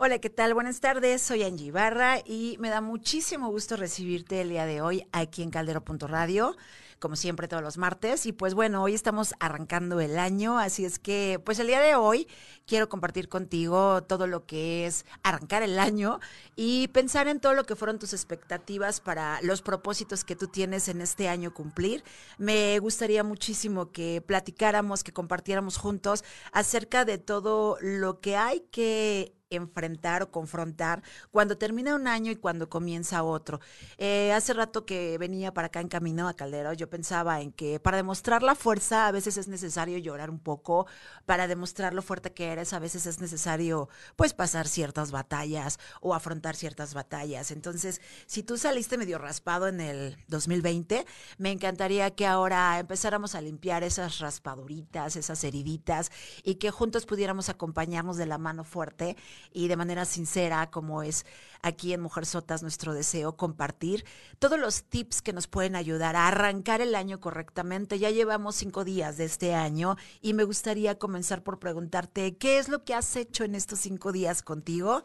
[0.00, 0.54] Hola, ¿qué tal?
[0.54, 5.04] Buenas tardes, soy Angie Barra y me da muchísimo gusto recibirte el día de hoy
[5.10, 6.56] aquí en Caldero.radio,
[7.00, 8.24] como siempre todos los martes.
[8.24, 11.96] Y pues bueno, hoy estamos arrancando el año, así es que pues el día de
[11.96, 12.28] hoy
[12.64, 16.20] quiero compartir contigo todo lo que es arrancar el año
[16.54, 20.86] y pensar en todo lo que fueron tus expectativas para los propósitos que tú tienes
[20.86, 22.04] en este año cumplir.
[22.38, 26.22] Me gustaría muchísimo que platicáramos, que compartiéramos juntos
[26.52, 32.36] acerca de todo lo que hay que enfrentar o confrontar cuando termina un año y
[32.36, 33.60] cuando comienza otro.
[33.96, 37.80] Eh, hace rato que venía para acá en camino a Caldero, yo pensaba en que
[37.80, 40.86] para demostrar la fuerza a veces es necesario llorar un poco,
[41.26, 46.14] para demostrar lo fuerte que eres a veces es necesario pues pasar ciertas batallas o
[46.14, 47.50] afrontar ciertas batallas.
[47.50, 51.06] Entonces, si tú saliste medio raspado en el 2020,
[51.38, 56.10] me encantaría que ahora empezáramos a limpiar esas raspaduritas, esas heriditas
[56.42, 59.16] y que juntos pudiéramos acompañarnos de la mano fuerte
[59.52, 61.26] y de manera sincera, como es
[61.62, 64.04] aquí en Mujer Sotas nuestro deseo, compartir
[64.38, 67.98] todos los tips que nos pueden ayudar a arrancar el año correctamente.
[67.98, 72.68] Ya llevamos cinco días de este año y me gustaría comenzar por preguntarte, ¿qué es
[72.68, 75.02] lo que has hecho en estos cinco días contigo?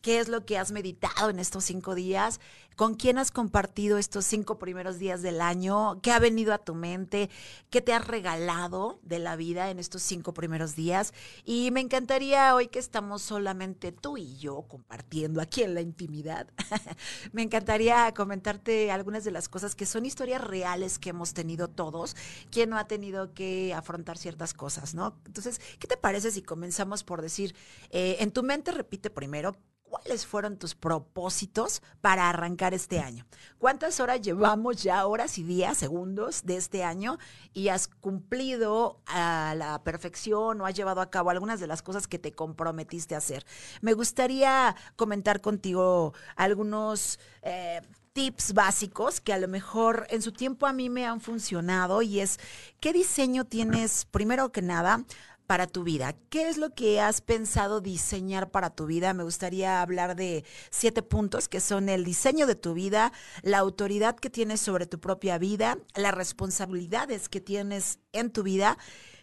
[0.00, 2.40] ¿Qué es lo que has meditado en estos cinco días?
[2.76, 6.00] ¿Con quién has compartido estos cinco primeros días del año?
[6.00, 7.28] ¿Qué ha venido a tu mente?
[7.70, 11.12] ¿Qué te has regalado de la vida en estos cinco primeros días?
[11.44, 16.46] Y me encantaría hoy que estamos solamente tú y yo compartiendo aquí en la intimidad.
[17.32, 22.14] me encantaría comentarte algunas de las cosas que son historias reales que hemos tenido todos.
[22.52, 25.16] ¿Quién no ha tenido que afrontar ciertas cosas, no?
[25.26, 27.56] Entonces, ¿qué te parece si comenzamos por decir,
[27.90, 29.56] eh, en tu mente repite primero,
[30.02, 33.26] ¿Cuáles fueron tus propósitos para arrancar este año?
[33.58, 37.18] ¿Cuántas horas llevamos ya, horas y días, segundos de este año
[37.52, 42.06] y has cumplido a la perfección o has llevado a cabo algunas de las cosas
[42.06, 43.44] que te comprometiste a hacer?
[43.80, 47.18] Me gustaría comentar contigo algunos...
[47.42, 47.80] Eh,
[48.14, 52.18] tips básicos que a lo mejor en su tiempo a mí me han funcionado y
[52.18, 52.40] es
[52.80, 55.04] qué diseño tienes, primero que nada,
[55.48, 56.14] para tu vida?
[56.28, 59.14] ¿Qué es lo que has pensado diseñar para tu vida?
[59.14, 64.14] Me gustaría hablar de siete puntos que son el diseño de tu vida, la autoridad
[64.14, 68.76] que tienes sobre tu propia vida, las responsabilidades que tienes en tu vida,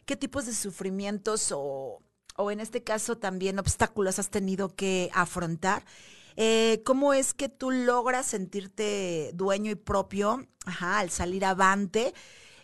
[0.05, 2.01] qué tipos de sufrimientos o,
[2.35, 5.85] o en este caso también obstáculos has tenido que afrontar.
[6.37, 10.47] Eh, ¿Cómo es que tú logras sentirte dueño y propio
[10.81, 12.15] al salir avante?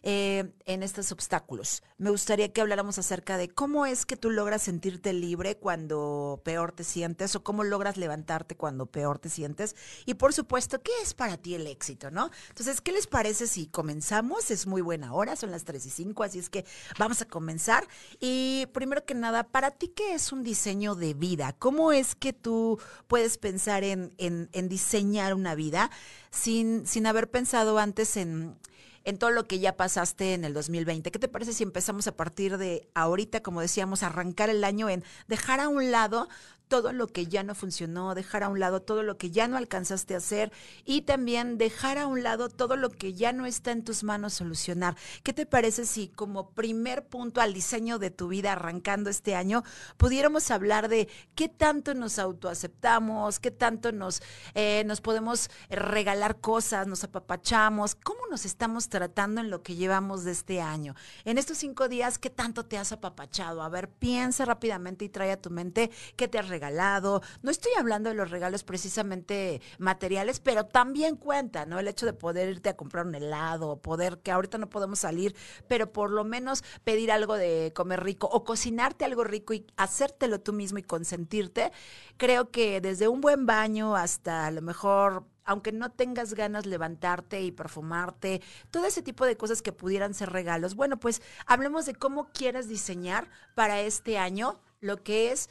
[0.04, 1.84] Eh, en estos obstáculos.
[2.00, 6.72] Me gustaría que habláramos acerca de cómo es que tú logras sentirte libre cuando peor
[6.72, 9.76] te sientes o cómo logras levantarte cuando peor te sientes.
[10.08, 12.32] Y por supuesto, ¿qué es para ti el éxito, no?
[12.50, 14.50] Entonces, ¿qué les parece si comenzamos?
[14.50, 16.66] Es muy buena hora, son las 3 y 5, así es que
[16.98, 17.88] vamos a comenzar.
[18.20, 21.54] Y primero que nada, para ti, ¿qué es un diseño de vida?
[21.60, 25.92] ¿Cómo es que tú puedes pensar en, en, en diseñar una vida
[26.32, 28.58] sin, sin haber pensado antes en
[29.04, 31.12] en todo lo que ya pasaste en el 2020.
[31.12, 35.04] ¿Qué te parece si empezamos a partir de ahorita, como decíamos, arrancar el año en
[35.28, 36.30] dejar a un lado
[36.72, 39.58] todo lo que ya no funcionó, dejar a un lado todo lo que ya no
[39.58, 40.54] alcanzaste a hacer
[40.86, 44.36] y también dejar a un lado todo lo que ya no está en tus manos
[44.36, 44.96] solucionar.
[45.22, 49.64] ¿Qué te parece si como primer punto al diseño de tu vida arrancando este año
[49.98, 54.22] pudiéramos hablar de qué tanto nos autoaceptamos, qué tanto nos,
[54.54, 60.24] eh, nos podemos regalar cosas, nos apapachamos, cómo nos estamos tratando en lo que llevamos
[60.24, 60.96] de este año?
[61.26, 63.62] En estos cinco días, ¿qué tanto te has apapachado?
[63.62, 67.22] A ver, piensa rápidamente y trae a tu mente qué te has regalado.
[67.42, 71.80] No estoy hablando de los regalos precisamente materiales, pero también cuenta, ¿no?
[71.80, 75.36] El hecho de poder irte a comprar un helado, poder, que ahorita no podemos salir,
[75.68, 80.40] pero por lo menos pedir algo de comer rico o cocinarte algo rico y hacértelo
[80.40, 81.72] tú mismo y consentirte.
[82.18, 87.42] Creo que desde un buen baño hasta a lo mejor aunque no tengas ganas levantarte
[87.42, 90.76] y perfumarte, todo ese tipo de cosas que pudieran ser regalos.
[90.76, 95.50] Bueno, pues hablemos de cómo quieres diseñar para este año lo que es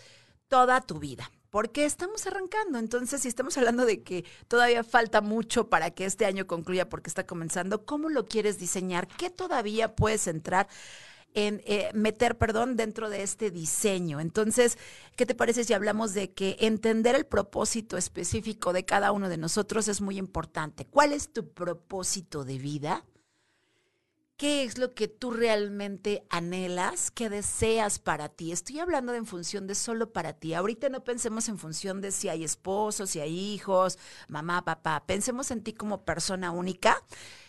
[0.51, 1.31] toda tu vida.
[1.49, 2.79] Porque estamos arrancando.
[2.79, 7.09] Entonces, si estamos hablando de que todavía falta mucho para que este año concluya porque
[7.09, 9.09] está comenzando, ¿cómo lo quieres diseñar?
[9.09, 10.69] ¿Qué todavía puedes entrar?
[11.33, 14.19] en eh, meter, perdón, dentro de este diseño.
[14.19, 14.79] Entonces,
[15.15, 19.37] ¿qué te parece si hablamos de que entender el propósito específico de cada uno de
[19.37, 20.87] nosotros es muy importante?
[20.87, 23.05] ¿Cuál es tu propósito de vida?
[24.41, 28.53] ¿Qué es lo que tú realmente anhelas, qué deseas para ti?
[28.53, 30.55] Estoy hablando de en función de solo para ti.
[30.55, 33.99] Ahorita no pensemos en función de si hay esposos, si hay hijos,
[34.29, 35.05] mamá, papá.
[35.05, 37.03] Pensemos en ti como persona única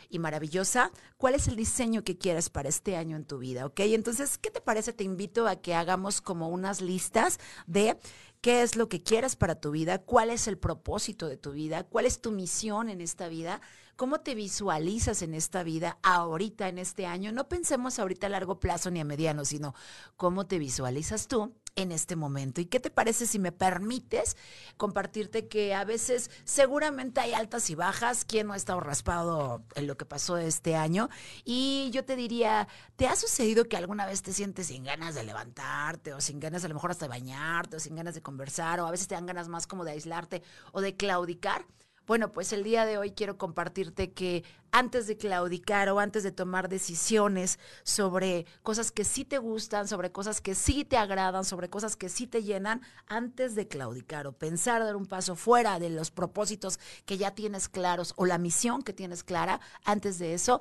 [0.10, 0.92] y maravillosa.
[1.16, 3.66] ¿Cuál es el diseño que quieres para este año en tu vida?
[3.66, 3.80] ¿Ok?
[3.80, 4.92] Entonces, ¿qué te parece?
[4.92, 7.98] Te invito a que hagamos como unas listas de
[8.42, 11.84] qué es lo que quieres para tu vida, cuál es el propósito de tu vida,
[11.84, 13.62] cuál es tu misión en esta vida,
[13.96, 17.32] cómo te visualizas en esta vida ahorita, en este año.
[17.32, 19.76] No pensemos ahorita a largo plazo ni a mediano, sino
[20.18, 22.62] cómo te visualizas tú en este momento.
[22.62, 24.38] ¿Y qué te parece si me permites
[24.78, 28.26] compartirte que a veces seguramente hay altas y bajas?
[28.26, 31.10] ¿Quién no ha estado raspado en lo que pasó este año?
[31.46, 35.24] Y yo te diría, ¿te ha sucedido que alguna vez te sientes sin ganas de
[35.24, 38.80] levantarte o sin ganas a lo mejor hasta de bañarte o sin ganas de conversar
[38.80, 41.66] o a veces te dan ganas más como de aislarte o de claudicar?
[42.12, 44.44] Bueno, pues el día de hoy quiero compartirte que
[44.74, 50.12] antes de claudicar o antes de tomar decisiones sobre cosas que sí te gustan, sobre
[50.12, 54.34] cosas que sí te agradan, sobre cosas que sí te llenan, antes de claudicar o
[54.34, 58.82] pensar dar un paso fuera de los propósitos que ya tienes claros o la misión
[58.82, 60.60] que tienes clara, antes de eso,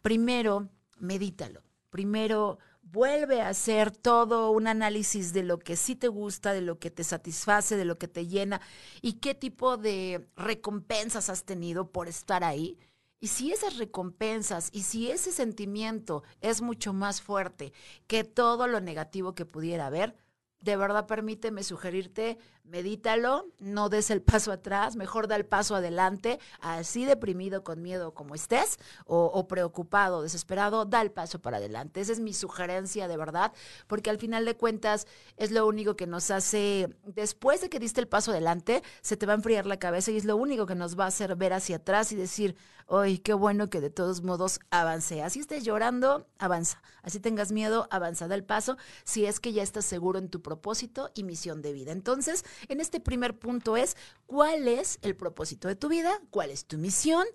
[0.00, 0.68] primero
[1.00, 1.64] medítalo.
[1.90, 6.78] Primero vuelve a hacer todo un análisis de lo que sí te gusta, de lo
[6.78, 8.60] que te satisface, de lo que te llena
[9.02, 12.78] y qué tipo de recompensas has tenido por estar ahí.
[13.20, 17.72] Y si esas recompensas y si ese sentimiento es mucho más fuerte
[18.06, 20.14] que todo lo negativo que pudiera haber,
[20.60, 26.38] de verdad permíteme sugerirte, medítalo, no des el paso atrás, mejor da el paso adelante,
[26.60, 32.00] así deprimido, con miedo como estés, o, o, preocupado, desesperado, da el paso para adelante.
[32.00, 33.52] Esa es mi sugerencia de verdad,
[33.86, 35.06] porque al final de cuentas
[35.36, 39.26] es lo único que nos hace, después de que diste el paso adelante, se te
[39.26, 41.52] va a enfriar la cabeza y es lo único que nos va a hacer ver
[41.52, 42.56] hacia atrás y decir,
[42.88, 45.22] ¡ay, qué bueno que de todos modos avancé!
[45.22, 46.82] Así estés llorando, avanza.
[47.02, 50.42] Así tengas miedo, avanza, da el paso, si es que ya estás seguro en tu
[50.42, 51.92] propósito y misión de vida.
[51.92, 53.96] Entonces, en este primer punto es,
[54.26, 56.20] ¿cuál es el propósito de tu vida?
[56.30, 57.26] ¿Cuál es tu misión?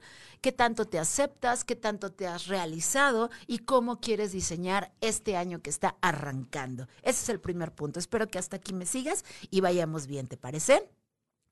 [0.42, 1.64] ¿Qué tanto te aceptas?
[1.64, 3.30] ¿Qué tanto te has realizado?
[3.48, 6.88] ¿Y cómo quieres diseñar este año que está arrancando?
[7.04, 8.00] Ese es el primer punto.
[8.00, 10.90] Espero que hasta aquí me sigas y vayamos bien, ¿te parece?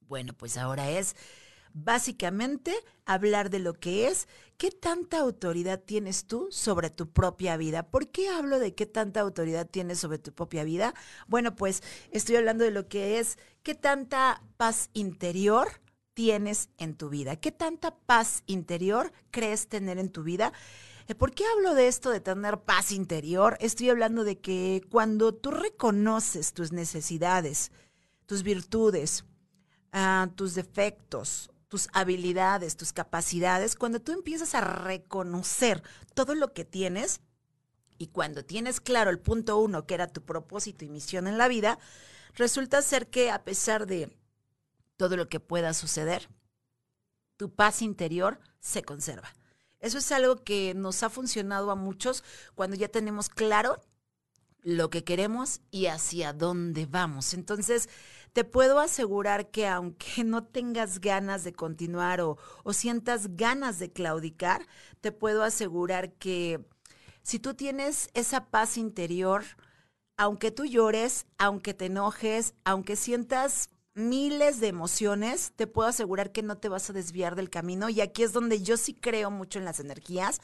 [0.02, 1.16] Bueno, pues ahora es
[1.84, 2.76] básicamente
[3.06, 4.28] hablar de lo que es,
[4.58, 7.84] qué tanta autoridad tienes tú sobre tu propia vida.
[7.84, 10.94] ¿Por qué hablo de qué tanta autoridad tienes sobre tu propia vida?
[11.28, 15.68] Bueno, pues estoy hablando de lo que es, qué tanta paz interior
[16.14, 20.52] tienes en tu vida, qué tanta paz interior crees tener en tu vida.
[21.08, 23.56] Eh, ¿Por qué hablo de esto de tener paz interior?
[23.60, 27.72] Estoy hablando de que cuando tú reconoces tus necesidades,
[28.26, 29.26] tus virtudes,
[29.94, 35.84] uh, tus defectos, tus habilidades, tus capacidades, cuando tú empiezas a reconocer
[36.14, 37.22] todo lo que tienes
[37.98, 41.48] y cuando tienes claro el punto uno, que era tu propósito y misión en la
[41.48, 41.80] vida,
[42.36, 44.16] resulta ser que a pesar de
[44.96, 46.30] todo lo que pueda suceder,
[47.36, 49.34] tu paz interior se conserva.
[49.80, 52.24] Eso es algo que nos ha funcionado a muchos
[52.56, 53.82] cuando ya tenemos claro
[54.62, 57.34] lo que queremos y hacia dónde vamos.
[57.34, 57.90] Entonces,
[58.38, 63.92] te puedo asegurar que aunque no tengas ganas de continuar o, o sientas ganas de
[63.92, 64.68] claudicar,
[65.02, 66.64] te puedo asegurar que
[67.24, 69.44] si tú tienes esa paz interior,
[70.18, 76.44] aunque tú llores, aunque te enojes, aunque sientas miles de emociones, te puedo asegurar que
[76.44, 77.90] no te vas a desviar del camino.
[77.90, 80.40] Y aquí es donde yo sí creo mucho en las energías,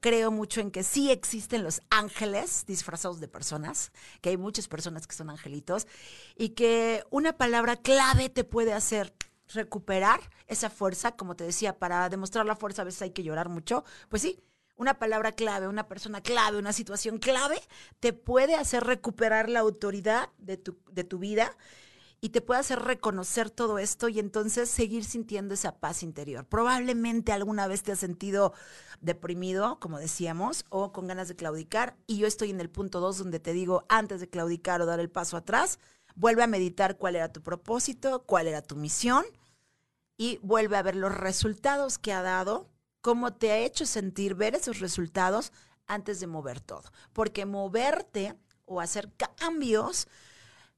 [0.00, 5.06] creo mucho en que sí existen los ángeles disfrazados de personas, que hay muchas personas
[5.06, 5.86] que son angelitos,
[6.36, 9.14] y que una palabra clave te puede hacer
[9.54, 13.48] recuperar esa fuerza, como te decía, para demostrar la fuerza a veces hay que llorar
[13.48, 14.38] mucho, pues sí,
[14.76, 17.60] una palabra clave, una persona clave, una situación clave,
[17.98, 21.56] te puede hacer recuperar la autoridad de tu, de tu vida
[22.20, 26.44] y te puede hacer reconocer todo esto y entonces seguir sintiendo esa paz interior.
[26.46, 28.52] Probablemente alguna vez te has sentido
[29.00, 33.18] deprimido, como decíamos, o con ganas de claudicar y yo estoy en el punto dos
[33.18, 35.78] donde te digo, antes de claudicar o dar el paso atrás,
[36.16, 39.24] vuelve a meditar cuál era tu propósito, cuál era tu misión
[40.16, 42.68] y vuelve a ver los resultados que ha dado,
[43.00, 45.52] cómo te ha hecho sentir ver esos resultados
[45.86, 46.90] antes de mover todo.
[47.12, 48.34] Porque moverte
[48.64, 50.08] o hacer cambios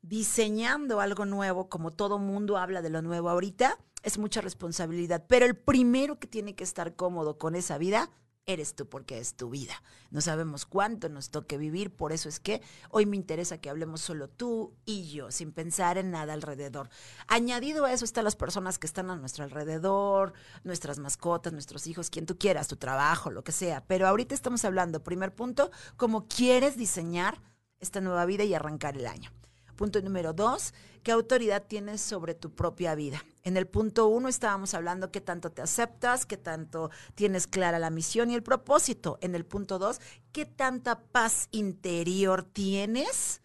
[0.02, 5.24] diseñando algo nuevo, como todo mundo habla de lo nuevo ahorita, es mucha responsabilidad.
[5.28, 8.10] Pero el primero que tiene que estar cómodo con esa vida
[8.46, 9.82] eres tú porque es tu vida.
[10.10, 14.00] No sabemos cuánto nos toque vivir, por eso es que hoy me interesa que hablemos
[14.00, 16.88] solo tú y yo, sin pensar en nada alrededor.
[17.28, 20.32] Añadido a eso están las personas que están a nuestro alrededor,
[20.64, 23.84] nuestras mascotas, nuestros hijos, quien tú quieras, tu trabajo, lo que sea.
[23.86, 27.40] Pero ahorita estamos hablando, primer punto, cómo quieres diseñar
[27.78, 29.30] esta nueva vida y arrancar el año.
[29.80, 33.24] Punto número dos, ¿qué autoridad tienes sobre tu propia vida?
[33.44, 37.88] En el punto uno estábamos hablando qué tanto te aceptas, qué tanto tienes clara la
[37.88, 39.16] misión y el propósito.
[39.22, 43.40] En el punto dos, ¿qué tanta paz interior tienes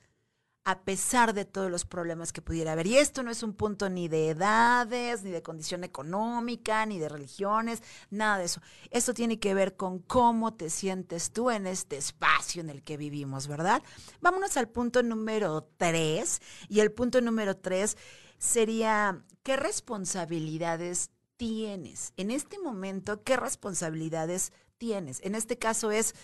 [0.67, 2.87] a pesar de todos los problemas que pudiera haber.
[2.87, 7.07] Y esto no es un punto ni de edades, ni de condición económica, ni de
[7.07, 8.61] religiones, nada de eso.
[8.89, 12.97] Esto tiene que ver con cómo te sientes tú en este espacio en el que
[12.97, 13.83] vivimos, ¿verdad?
[14.21, 16.41] Vámonos al punto número tres.
[16.67, 17.95] Y el punto número tres
[18.39, 22.11] sería, ¿qué responsabilidades tienes?
[22.17, 25.19] En este momento, ¿qué responsabilidades tienes?
[25.23, 26.15] En este caso es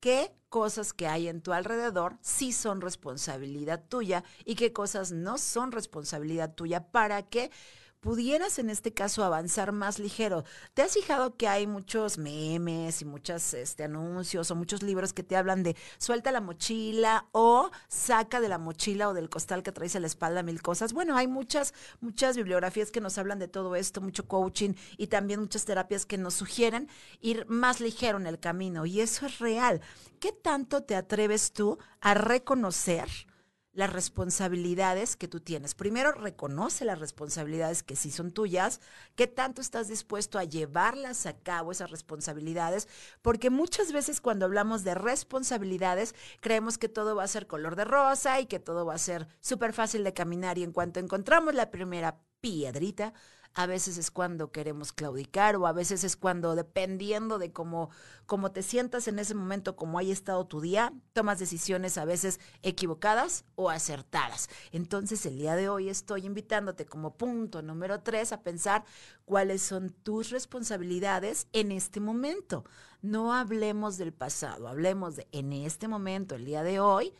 [0.00, 5.38] qué cosas que hay en tu alrededor sí son responsabilidad tuya y qué cosas no
[5.38, 6.92] son responsabilidad tuya.
[6.92, 7.50] Para que
[8.04, 10.44] pudieras en este caso avanzar más ligero.
[10.74, 15.22] ¿Te has fijado que hay muchos memes y muchos este, anuncios o muchos libros que
[15.22, 19.72] te hablan de suelta la mochila o saca de la mochila o del costal que
[19.72, 20.92] traes a la espalda mil cosas?
[20.92, 25.40] Bueno, hay muchas, muchas bibliografías que nos hablan de todo esto, mucho coaching y también
[25.40, 26.90] muchas terapias que nos sugieren
[27.22, 29.80] ir más ligero en el camino y eso es real.
[30.20, 33.08] ¿Qué tanto te atreves tú a reconocer?
[33.74, 35.74] Las responsabilidades que tú tienes.
[35.74, 38.80] Primero, reconoce las responsabilidades que sí son tuyas,
[39.16, 42.88] qué tanto estás dispuesto a llevarlas a cabo, esas responsabilidades,
[43.20, 47.84] porque muchas veces cuando hablamos de responsabilidades, creemos que todo va a ser color de
[47.84, 51.54] rosa y que todo va a ser súper fácil de caminar y en cuanto encontramos
[51.54, 53.12] la primera piedrita,
[53.54, 57.90] a veces es cuando queremos claudicar o a veces es cuando, dependiendo de cómo,
[58.26, 62.40] cómo te sientas en ese momento, cómo haya estado tu día, tomas decisiones a veces
[62.62, 64.48] equivocadas o acertadas.
[64.72, 68.84] Entonces el día de hoy estoy invitándote como punto número tres a pensar
[69.24, 72.64] cuáles son tus responsabilidades en este momento.
[73.02, 77.12] No hablemos del pasado, hablemos de en este momento, el día de hoy,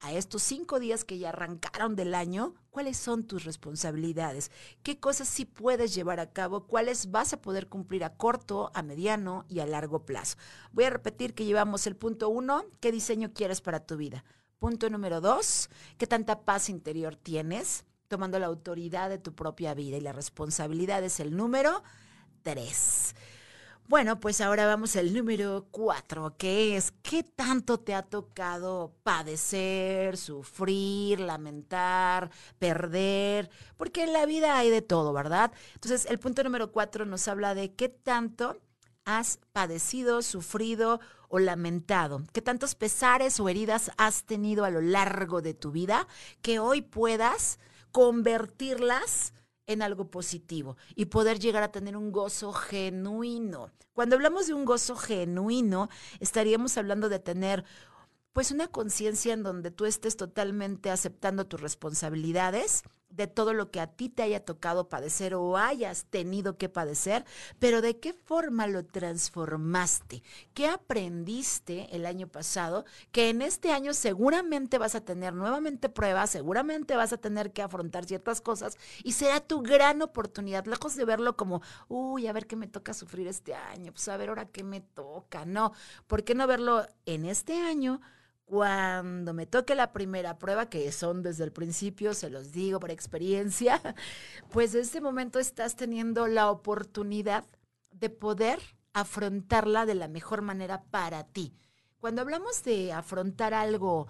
[0.00, 4.50] a estos cinco días que ya arrancaron del año, cuáles son tus responsabilidades,
[4.82, 8.82] qué cosas sí puedes llevar a cabo, cuáles vas a poder cumplir a corto, a
[8.82, 10.36] mediano y a largo plazo.
[10.72, 14.24] Voy a repetir que llevamos el punto uno, qué diseño quieres para tu vida.
[14.58, 19.96] Punto número dos, qué tanta paz interior tienes, tomando la autoridad de tu propia vida
[19.96, 21.82] y la responsabilidad es el número
[22.42, 23.14] tres.
[23.88, 30.16] Bueno, pues ahora vamos al número cuatro, que es ¿qué tanto te ha tocado padecer,
[30.16, 33.48] sufrir, lamentar, perder?
[33.76, 35.52] Porque en la vida hay de todo, ¿verdad?
[35.74, 38.60] Entonces, el punto número cuatro nos habla de qué tanto
[39.04, 45.42] has padecido, sufrido o lamentado, qué tantos pesares o heridas has tenido a lo largo
[45.42, 46.08] de tu vida
[46.42, 47.60] que hoy puedas
[47.92, 49.32] convertirlas
[49.66, 53.70] en algo positivo y poder llegar a tener un gozo genuino.
[53.92, 55.88] Cuando hablamos de un gozo genuino,
[56.20, 57.64] estaríamos hablando de tener
[58.32, 63.80] pues una conciencia en donde tú estés totalmente aceptando tus responsabilidades de todo lo que
[63.80, 67.24] a ti te haya tocado padecer o hayas tenido que padecer,
[67.58, 70.22] pero de qué forma lo transformaste,
[70.54, 76.30] qué aprendiste el año pasado, que en este año seguramente vas a tener nuevamente pruebas,
[76.30, 81.04] seguramente vas a tener que afrontar ciertas cosas y será tu gran oportunidad, lejos de
[81.04, 84.46] verlo como, uy, a ver qué me toca sufrir este año, pues a ver ahora
[84.46, 85.72] qué me toca, no,
[86.06, 88.00] ¿por qué no verlo en este año?
[88.46, 92.92] Cuando me toque la primera prueba, que son desde el principio, se los digo por
[92.92, 93.82] experiencia,
[94.52, 97.44] pues en este momento estás teniendo la oportunidad
[97.90, 98.60] de poder
[98.92, 101.56] afrontarla de la mejor manera para ti.
[101.98, 104.06] Cuando hablamos de afrontar algo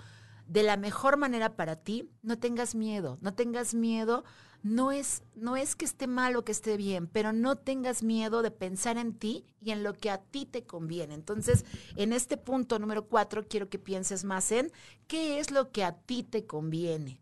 [0.47, 4.23] de la mejor manera para ti, no tengas miedo, no tengas miedo
[4.63, 8.43] no es, no es que esté mal o que esté bien, pero no tengas miedo
[8.43, 11.15] de pensar en ti y en lo que a ti te conviene.
[11.15, 11.65] Entonces,
[11.97, 14.73] en este punto número cuatro, quiero que pienses más en
[15.07, 17.21] qué es lo que a ti te conviene.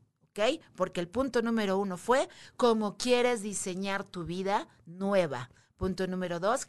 [0.74, 5.50] Porque el punto número uno fue cómo quieres diseñar tu vida nueva.
[5.76, 6.66] Punto número dos,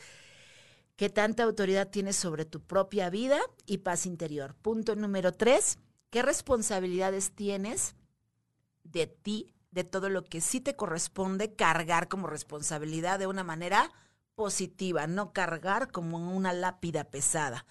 [0.96, 4.56] qué tanta autoridad tienes sobre tu propia vida y paz interior.
[4.62, 5.80] Punto número tres,
[6.12, 7.96] qué responsabilidades tienes
[8.84, 13.92] de ti de todo lo que sí te corresponde cargar como responsabilidad de una manera
[14.34, 17.66] positiva, no cargar como una lápida pesada.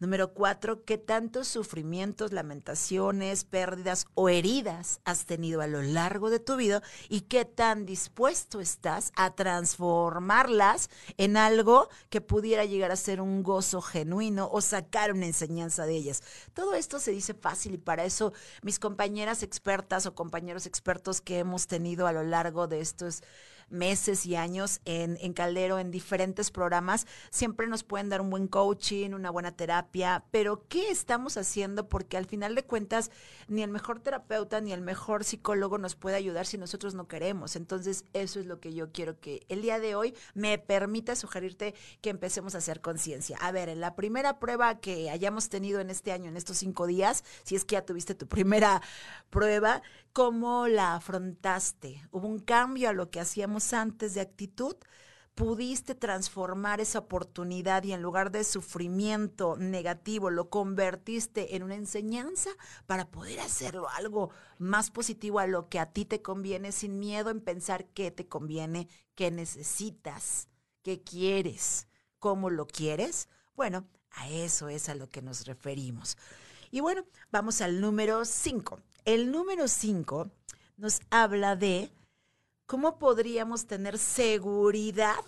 [0.00, 6.38] Número cuatro, ¿qué tantos sufrimientos, lamentaciones, pérdidas o heridas has tenido a lo largo de
[6.38, 12.96] tu vida y qué tan dispuesto estás a transformarlas en algo que pudiera llegar a
[12.96, 16.22] ser un gozo genuino o sacar una enseñanza de ellas?
[16.54, 21.40] Todo esto se dice fácil y para eso mis compañeras expertas o compañeros expertos que
[21.40, 23.24] hemos tenido a lo largo de estos
[23.70, 28.48] meses y años en, en Caldero, en diferentes programas, siempre nos pueden dar un buen
[28.48, 31.88] coaching, una buena terapia, pero ¿qué estamos haciendo?
[31.88, 33.10] Porque al final de cuentas,
[33.48, 37.56] ni el mejor terapeuta ni el mejor psicólogo nos puede ayudar si nosotros no queremos.
[37.56, 41.74] Entonces, eso es lo que yo quiero que el día de hoy me permita sugerirte
[42.00, 43.36] que empecemos a hacer conciencia.
[43.40, 46.86] A ver, en la primera prueba que hayamos tenido en este año, en estos cinco
[46.86, 48.82] días, si es que ya tuviste tu primera
[49.30, 49.82] prueba,
[50.18, 52.02] ¿cómo la afrontaste?
[52.10, 54.74] ¿Hubo un cambio a lo que hacíamos antes de actitud?
[55.36, 62.50] pudiste transformar esa oportunidad y en lugar de sufrimiento negativo lo convertiste en una enseñanza
[62.86, 67.30] para poder hacerlo algo más positivo a lo que a ti te conviene sin miedo
[67.30, 70.48] en pensar qué te conviene, qué necesitas,
[70.82, 71.86] qué quieres,
[72.18, 73.28] cómo lo quieres.
[73.54, 76.18] Bueno, a eso es a lo que nos referimos.
[76.72, 78.80] Y bueno, vamos al número 5.
[79.08, 80.30] El número 5
[80.76, 81.90] nos habla de
[82.66, 85.24] ¿cómo podríamos tener seguridad?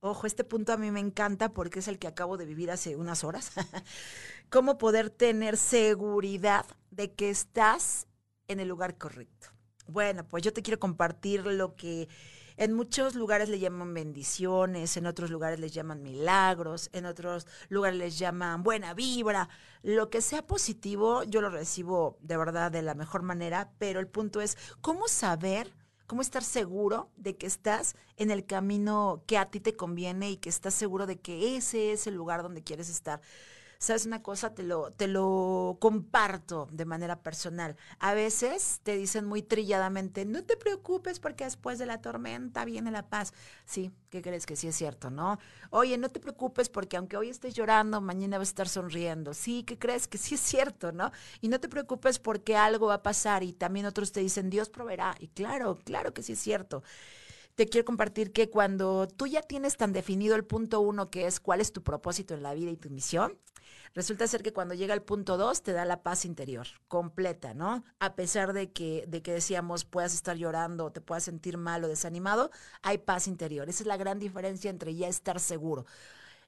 [0.00, 2.96] Ojo, este punto a mí me encanta porque es el que acabo de vivir hace
[2.96, 3.52] unas horas.
[4.48, 8.06] ¿Cómo poder tener seguridad de que estás
[8.48, 9.48] en el lugar correcto?
[9.86, 12.08] Bueno, pues yo te quiero compartir lo que
[12.56, 17.98] en muchos lugares le llaman bendiciones, en otros lugares les llaman milagros, en otros lugares
[17.98, 19.48] les llaman buena vibra.
[19.82, 24.08] Lo que sea positivo, yo lo recibo de verdad de la mejor manera, pero el
[24.08, 25.72] punto es cómo saber
[26.06, 30.36] cómo estar seguro de que estás en el camino que a ti te conviene y
[30.36, 33.22] que estás seguro de que ese es el lugar donde quieres estar.
[33.82, 34.54] ¿Sabes una cosa?
[34.54, 37.76] Te lo, te lo comparto de manera personal.
[37.98, 42.92] A veces te dicen muy trilladamente, no te preocupes porque después de la tormenta viene
[42.92, 43.32] la paz.
[43.64, 45.40] Sí, ¿qué crees que sí es cierto, no?
[45.70, 49.34] Oye, no te preocupes porque aunque hoy estés llorando, mañana vas a estar sonriendo.
[49.34, 51.10] Sí, ¿qué crees que sí es cierto, no?
[51.40, 54.70] Y no te preocupes porque algo va a pasar y también otros te dicen, Dios
[54.70, 55.16] proveerá.
[55.18, 56.84] Y claro, claro que sí es cierto
[57.54, 61.38] te quiero compartir que cuando tú ya tienes tan definido el punto uno, que es
[61.38, 63.36] cuál es tu propósito en la vida y tu misión,
[63.94, 67.84] Resulta ser que cuando llega el punto dos te da la paz interior completa, ¿no?
[67.98, 71.88] A pesar de que, de que decíamos puedas estar llorando te puedas sentir mal o
[71.88, 72.50] desanimado,
[72.82, 73.68] hay paz interior.
[73.68, 75.84] Esa es la gran diferencia entre ya estar seguro.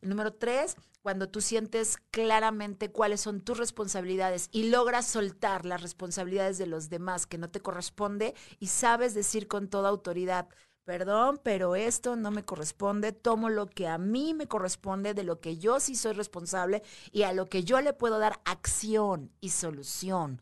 [0.01, 5.83] El número tres, cuando tú sientes claramente cuáles son tus responsabilidades y logras soltar las
[5.83, 10.49] responsabilidades de los demás que no te corresponde y sabes decir con toda autoridad,
[10.85, 15.40] perdón, pero esto no me corresponde, tomo lo que a mí me corresponde, de lo
[15.40, 19.51] que yo sí soy responsable y a lo que yo le puedo dar acción y
[19.51, 20.40] solución.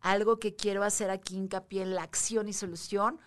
[0.00, 3.20] Algo que quiero hacer aquí hincapié en la acción y solución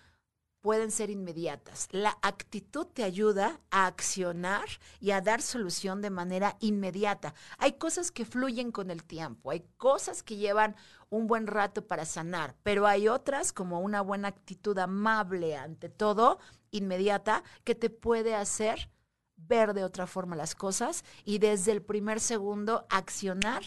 [0.66, 1.86] pueden ser inmediatas.
[1.92, 4.64] La actitud te ayuda a accionar
[4.98, 7.34] y a dar solución de manera inmediata.
[7.58, 10.74] Hay cosas que fluyen con el tiempo, hay cosas que llevan
[11.08, 16.40] un buen rato para sanar, pero hay otras como una buena actitud amable ante todo,
[16.72, 18.90] inmediata, que te puede hacer
[19.36, 23.62] ver de otra forma las cosas y desde el primer segundo accionar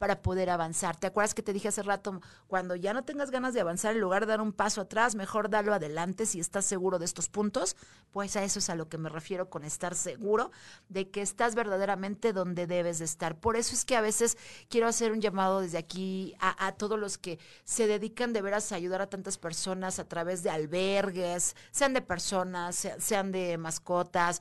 [0.00, 0.96] para poder avanzar.
[0.96, 4.00] ¿Te acuerdas que te dije hace rato, cuando ya no tengas ganas de avanzar, en
[4.00, 7.76] lugar de dar un paso atrás, mejor darlo adelante si estás seguro de estos puntos?
[8.10, 10.52] Pues a eso es a lo que me refiero con estar seguro
[10.88, 13.36] de que estás verdaderamente donde debes de estar.
[13.36, 14.38] Por eso es que a veces
[14.70, 18.76] quiero hacer un llamado desde aquí a, todos los que se dedican de veras a
[18.76, 24.40] ayudar a tantas personas a través de albergues, sean de personas, sean de mascotas,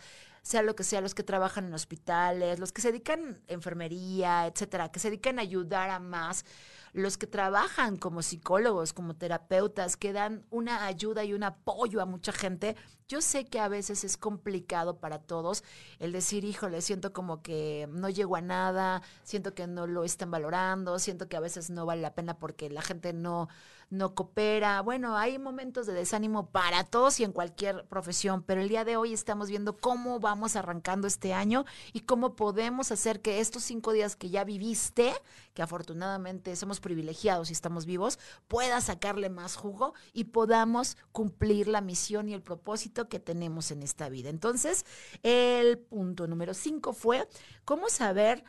[0.49, 4.47] sea lo que sea, los que trabajan en hospitales, los que se dedican a enfermería,
[4.47, 6.43] etcétera, que se dedican a ayudar a más,
[6.91, 12.07] los que trabajan como psicólogos, como terapeutas, que dan una ayuda y un apoyo a
[12.07, 12.75] mucha gente.
[13.07, 15.63] Yo sé que a veces es complicado para todos
[15.99, 20.31] el decir, híjole, siento como que no llego a nada, siento que no lo están
[20.31, 23.49] valorando, siento que a veces no vale la pena porque la gente no
[23.89, 24.81] no coopera.
[24.81, 28.97] Bueno, hay momentos de desánimo para todos y en cualquier profesión, pero el día de
[28.97, 33.91] hoy estamos viendo cómo vamos arrancando este año y cómo podemos hacer que estos cinco
[33.91, 35.13] días que ya viviste,
[35.53, 41.81] que afortunadamente somos privilegiados y estamos vivos, pueda sacarle más jugo y podamos cumplir la
[41.81, 44.29] misión y el propósito que tenemos en esta vida.
[44.29, 44.85] Entonces,
[45.23, 47.27] el punto número cinco fue
[47.65, 48.43] cómo saber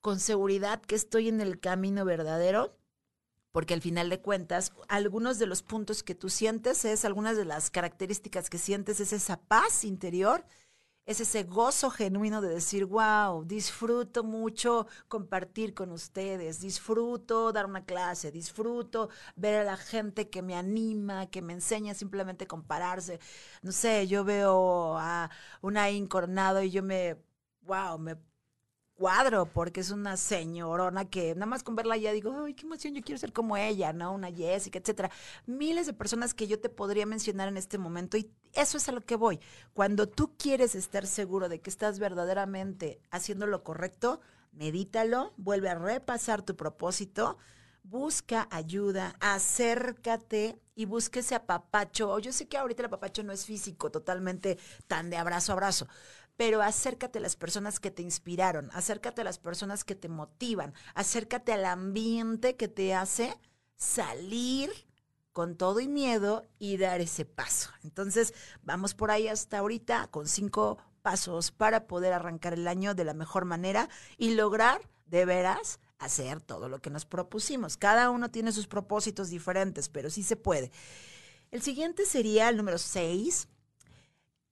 [0.00, 2.77] con seguridad que estoy en el camino verdadero
[3.58, 7.44] porque al final de cuentas, algunos de los puntos que tú sientes es, algunas de
[7.44, 10.44] las características que sientes es esa paz interior,
[11.06, 17.84] es ese gozo genuino de decir, wow, disfruto mucho compartir con ustedes, disfruto dar una
[17.84, 23.18] clase, disfruto ver a la gente que me anima, que me enseña simplemente compararse.
[23.62, 25.30] No sé, yo veo a
[25.62, 27.16] una incornado y yo me,
[27.62, 28.18] wow, me
[28.98, 32.94] cuadro, porque es una señorona que nada más con verla ya digo, ay, qué emoción,
[32.94, 34.12] yo quiero ser como ella, ¿no?
[34.12, 35.10] Una Jessica, etcétera.
[35.46, 38.92] Miles de personas que yo te podría mencionar en este momento y eso es a
[38.92, 39.38] lo que voy.
[39.72, 45.76] Cuando tú quieres estar seguro de que estás verdaderamente haciendo lo correcto, medítalo, vuelve a
[45.76, 47.38] repasar tu propósito,
[47.84, 52.18] busca ayuda, acércate y busque ese apapacho.
[52.18, 54.58] Yo sé que ahorita el apapacho no es físico, totalmente
[54.88, 55.86] tan de abrazo a abrazo,
[56.38, 60.72] pero acércate a las personas que te inspiraron, acércate a las personas que te motivan,
[60.94, 63.36] acércate al ambiente que te hace
[63.74, 64.70] salir
[65.32, 67.70] con todo y miedo y dar ese paso.
[67.82, 73.02] Entonces, vamos por ahí hasta ahorita con cinco pasos para poder arrancar el año de
[73.02, 77.76] la mejor manera y lograr de veras hacer todo lo que nos propusimos.
[77.76, 80.70] Cada uno tiene sus propósitos diferentes, pero sí se puede.
[81.50, 83.48] El siguiente sería el número seis,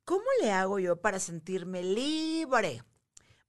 [0.07, 2.85] ¿Cómo le hago yo para sentirme libre?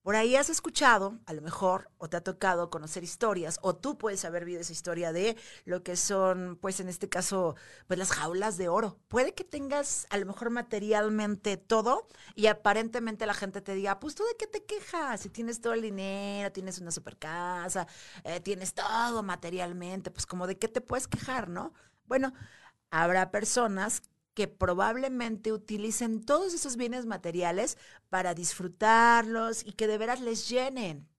[0.02, 4.00] Por ahí has escuchado, a lo mejor, o te ha tocado conocer historias, o tú
[4.00, 8.12] puedes haber visto esa historia de lo que son, pues en este caso, pues las
[8.12, 8.98] jaulas de oro.
[9.08, 14.16] Puede que tengas a lo mejor materialmente todo y aparentemente la gente te diga, pues
[14.16, 17.86] tú de qué te quejas, si tienes todo el dinero, tienes una super casa,
[18.24, 21.72] eh, tienes todo materialmente, pues como de qué te puedes quejar, ¿no?
[22.06, 22.34] Bueno,
[22.90, 24.02] habrá personas
[24.38, 27.76] que probablemente utilicen todos esos bienes materiales
[28.08, 31.10] para disfrutarlos y que de veras les llenen.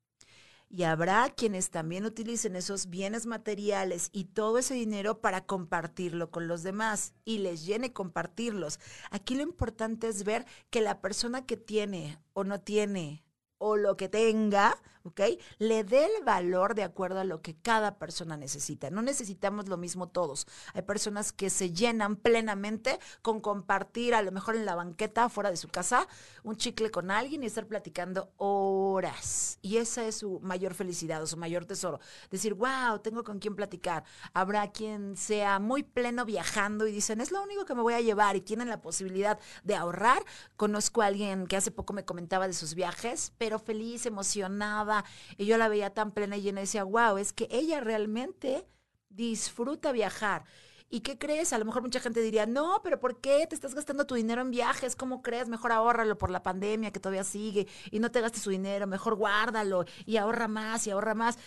[0.71, 6.47] Y habrá quienes también utilicen esos bienes materiales y todo ese dinero para compartirlo con
[6.47, 8.79] los demás y les llene compartirlos.
[9.11, 13.25] Aquí lo importante es ver que la persona que tiene o no tiene
[13.59, 15.21] o lo que tenga, ¿ok?
[15.59, 18.91] Le dé el valor de acuerdo a lo que cada persona necesita.
[18.91, 20.47] No necesitamos lo mismo todos.
[20.75, 25.51] Hay personas que se llenan plenamente con compartir, a lo mejor en la banqueta fuera
[25.51, 26.07] de su casa,
[26.43, 29.59] un chicle con alguien y estar platicando horas.
[29.63, 32.01] Y esa es su mayor felicidad o su mayor tesoro.
[32.31, 34.05] Decir, wow, tengo con quién platicar.
[34.35, 38.01] Habrá quien sea muy pleno viajando y dicen, es lo único que me voy a
[38.01, 40.23] llevar y tienen la posibilidad de ahorrar.
[40.57, 45.05] Conozco a alguien que hace poco me comentaba de sus viajes, feliz, emocionada.
[45.39, 48.67] Y yo la veía tan plena y llena y decía, wow, es que ella realmente
[49.09, 50.45] disfruta viajar.
[50.91, 51.53] ¿Y qué crees?
[51.53, 54.41] A lo mejor mucha gente diría, no, pero ¿por qué te estás gastando tu dinero
[54.41, 54.97] en viajes?
[54.97, 55.49] ¿Cómo crees?
[55.49, 59.15] Mejor ahórralo por la pandemia que todavía sigue y no te gastes su dinero, mejor
[59.15, 61.39] guárdalo y ahorra más y ahorra más.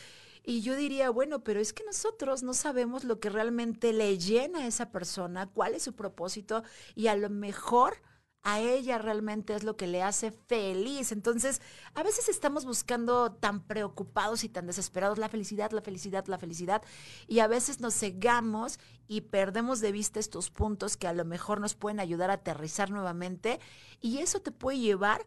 [0.43, 4.59] Y yo diría, bueno, pero es que nosotros no sabemos lo que realmente le llena
[4.59, 6.63] a esa persona, cuál es su propósito
[6.95, 8.01] y a lo mejor
[8.43, 11.11] a ella realmente es lo que le hace feliz.
[11.11, 11.61] Entonces,
[11.93, 16.81] a veces estamos buscando tan preocupados y tan desesperados la felicidad, la felicidad, la felicidad,
[17.27, 21.59] y a veces nos cegamos y perdemos de vista estos puntos que a lo mejor
[21.59, 23.59] nos pueden ayudar a aterrizar nuevamente,
[23.99, 25.25] y eso te puede llevar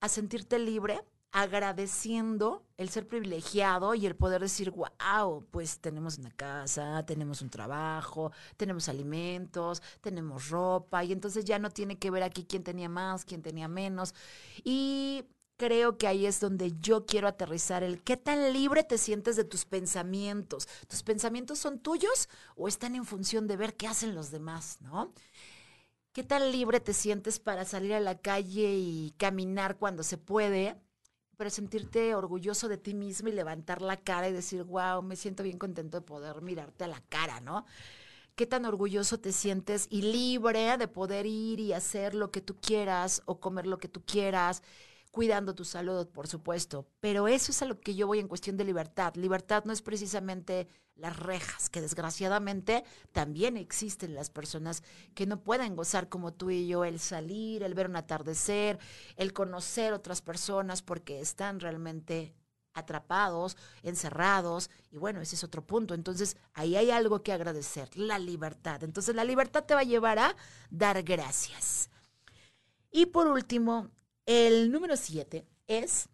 [0.00, 1.00] a sentirte libre,
[1.36, 7.50] agradeciendo el ser privilegiado y el poder decir, wow, pues tenemos una casa, tenemos un
[7.50, 12.88] trabajo, tenemos alimentos, tenemos ropa, y entonces ya no tiene que ver aquí quién tenía
[12.88, 14.14] más, quién tenía menos.
[14.62, 15.24] Y
[15.56, 19.42] creo que ahí es donde yo quiero aterrizar el qué tan libre te sientes de
[19.42, 20.68] tus pensamientos.
[20.86, 25.12] ¿Tus pensamientos son tuyos o están en función de ver qué hacen los demás, no?
[26.12, 30.76] ¿Qué tan libre te sientes para salir a la calle y caminar cuando se puede?
[31.36, 35.42] Pero sentirte orgulloso de ti mismo y levantar la cara y decir, wow, me siento
[35.42, 37.66] bien contento de poder mirarte a la cara, ¿no?
[38.36, 42.56] ¿Qué tan orgulloso te sientes y libre de poder ir y hacer lo que tú
[42.60, 44.62] quieras o comer lo que tú quieras?
[45.14, 48.56] Cuidando tu salud, por supuesto, pero eso es a lo que yo voy en cuestión
[48.56, 49.14] de libertad.
[49.14, 54.82] Libertad no es precisamente las rejas, que desgraciadamente también existen las personas
[55.14, 58.80] que no pueden gozar como tú y yo el salir, el ver un atardecer,
[59.14, 62.34] el conocer otras personas porque están realmente
[62.72, 65.94] atrapados, encerrados, y bueno, ese es otro punto.
[65.94, 68.82] Entonces, ahí hay algo que agradecer, la libertad.
[68.82, 70.34] Entonces, la libertad te va a llevar a
[70.70, 71.88] dar gracias.
[72.90, 73.92] Y por último,
[74.26, 76.08] el número siete es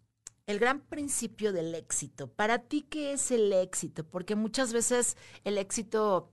[0.47, 2.27] el gran principio del éxito.
[2.27, 4.03] Para ti, ¿qué es el éxito?
[4.03, 6.31] Porque muchas veces el éxito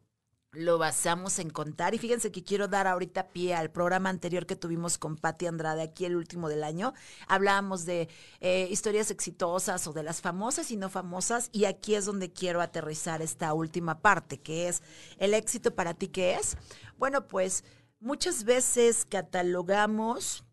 [0.53, 1.95] lo basamos en contar.
[1.95, 5.83] Y fíjense que quiero dar ahorita pie al programa anterior que tuvimos con Patti Andrade,
[5.83, 6.95] aquí el último del año.
[7.27, 8.09] Hablábamos de
[8.41, 11.51] eh, historias exitosas o de las famosas y no famosas.
[11.53, 14.83] Y aquí es donde quiero aterrizar esta última parte, que es
[15.19, 16.57] el éxito para ti, ¿qué es?
[16.97, 17.63] Bueno, pues
[18.01, 20.45] muchas veces catalogamos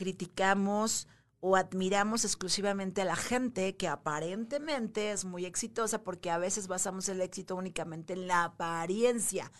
[0.00, 1.06] criticamos
[1.40, 7.10] o admiramos exclusivamente a la gente que aparentemente es muy exitosa porque a veces basamos
[7.10, 9.52] el éxito únicamente en la apariencia.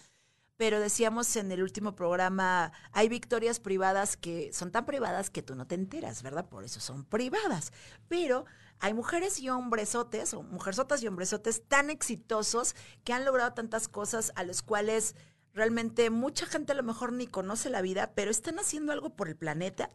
[0.56, 5.54] pero decíamos en el último programa, hay victorias privadas que son tan privadas que tú
[5.54, 6.48] no te enteras, ¿verdad?
[6.48, 7.72] Por eso son privadas.
[8.08, 8.44] Pero
[8.78, 14.32] hay mujeres y hombresotes, o mujerzotas y hombresotes tan exitosos que han logrado tantas cosas
[14.36, 15.16] a los cuales
[15.54, 19.28] realmente mucha gente a lo mejor ni conoce la vida, pero están haciendo algo por
[19.28, 19.90] el planeta.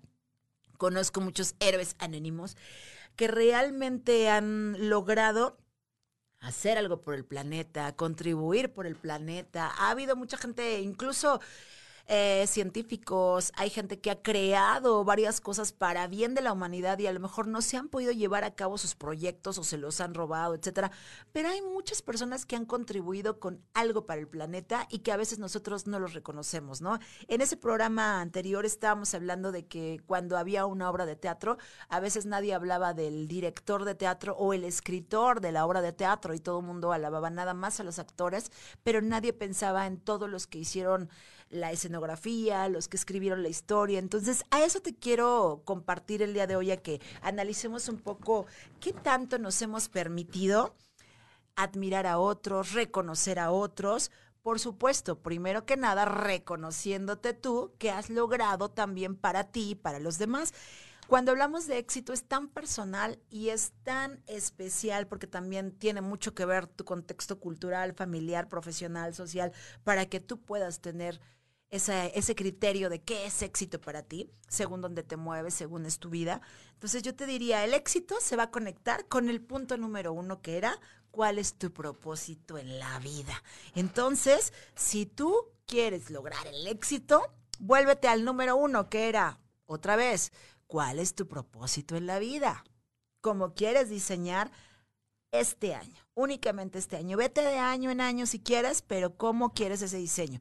[0.77, 2.57] Conozco muchos héroes anónimos
[3.15, 5.57] que realmente han logrado
[6.39, 9.71] hacer algo por el planeta, contribuir por el planeta.
[9.77, 11.39] Ha habido mucha gente, incluso
[12.07, 17.07] eh, científicos, hay gente que ha creado varias cosas para bien de la humanidad y
[17.07, 19.99] a lo mejor no se han podido llevar a cabo sus proyectos o se los
[20.01, 20.91] han robado, etcétera.
[21.31, 25.17] Pero hay muchas personas que han contribuido con algo para el planeta y que a
[25.17, 26.99] veces nosotros no los reconocemos, ¿no?
[27.27, 31.57] En ese programa anterior estábamos hablando de que cuando había una obra de teatro,
[31.89, 35.91] a veces nadie hablaba del director de teatro o el escritor de la obra de
[35.91, 38.51] teatro y todo el mundo alababa nada más a los actores,
[38.83, 41.09] pero nadie pensaba en todos los que hicieron
[41.55, 43.99] la escenografía, los que escribieron la historia.
[43.99, 48.45] Entonces, a eso te quiero compartir el día de hoy, a que analicemos un poco
[48.79, 50.75] qué tanto nos hemos permitido
[51.55, 54.11] admirar a otros, reconocer a otros.
[54.41, 59.99] Por supuesto, primero que nada, reconociéndote tú que has logrado también para ti y para
[59.99, 60.53] los demás.
[61.07, 66.33] Cuando hablamos de éxito es tan personal y es tan especial porque también tiene mucho
[66.33, 69.51] que ver tu contexto cultural, familiar, profesional, social,
[69.83, 71.21] para que tú puedas tener
[71.75, 76.09] ese, criterio de qué es éxito para ti, según dónde te mueves, según es tu
[76.09, 76.41] vida.
[76.73, 80.41] Entonces yo te diría, el éxito se va a conectar con el punto número uno
[80.41, 80.79] que era,
[81.11, 83.43] ¿cuál es tu propósito en la vida?
[83.75, 85.33] Entonces, si tú
[85.65, 87.21] quieres lograr el éxito,
[87.59, 90.31] vuélvete al número uno que era, otra vez,
[90.67, 92.63] ¿cuál es tu propósito en la vida?
[93.21, 94.51] ¿Cómo quieres diseñar
[95.31, 96.05] este año?
[96.13, 97.17] Únicamente este año.
[97.17, 100.39] Vete de año en año si quieres, pero ¿cómo quieres ese diseño?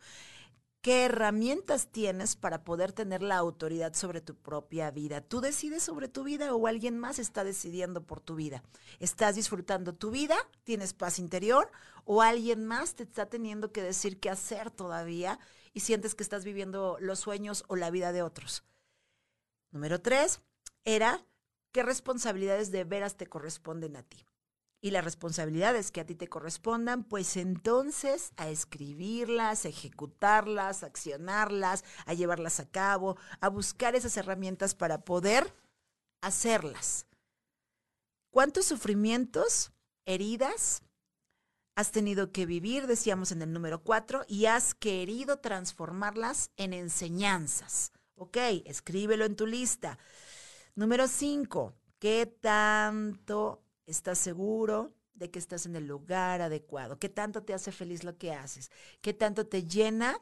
[0.85, 5.23] ¿Qué herramientas tienes para poder tener la autoridad sobre tu propia vida?
[5.23, 8.63] ¿Tú decides sobre tu vida o alguien más está decidiendo por tu vida?
[9.01, 10.37] ¿Estás disfrutando tu vida?
[10.63, 11.71] ¿Tienes paz interior?
[12.05, 15.39] ¿O alguien más te está teniendo que decir qué hacer todavía
[15.73, 18.63] y sientes que estás viviendo los sueños o la vida de otros?
[19.71, 20.43] Número tres
[20.85, 21.25] era
[21.73, 24.27] qué responsabilidades de veras te corresponden a ti
[24.85, 30.89] y las responsabilidades que a ti te correspondan, pues entonces a escribirlas, a ejecutarlas, a
[30.89, 35.55] accionarlas, a llevarlas a cabo, a buscar esas herramientas para poder
[36.21, 37.07] hacerlas.
[38.29, 39.73] ¿Cuántos sufrimientos,
[40.05, 40.83] heridas
[41.77, 47.91] has tenido que vivir, decíamos en el número cuatro, y has querido transformarlas en enseñanzas?
[48.17, 49.99] Ok, escríbelo en tu lista.
[50.75, 56.99] Número cinco, ¿qué tanto ¿Estás seguro de que estás en el lugar adecuado?
[56.99, 58.71] ¿Qué tanto te hace feliz lo que haces?
[59.01, 60.19] ¿Qué tanto te llena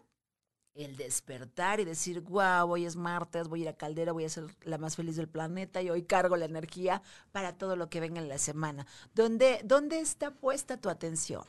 [0.75, 4.29] el despertar y decir, wow, hoy es martes, voy a ir a Caldera, voy a
[4.31, 8.01] ser la más feliz del planeta y hoy cargo la energía para todo lo que
[8.01, 8.87] venga en la semana?
[9.15, 11.45] ¿Dónde, dónde está puesta tu atención?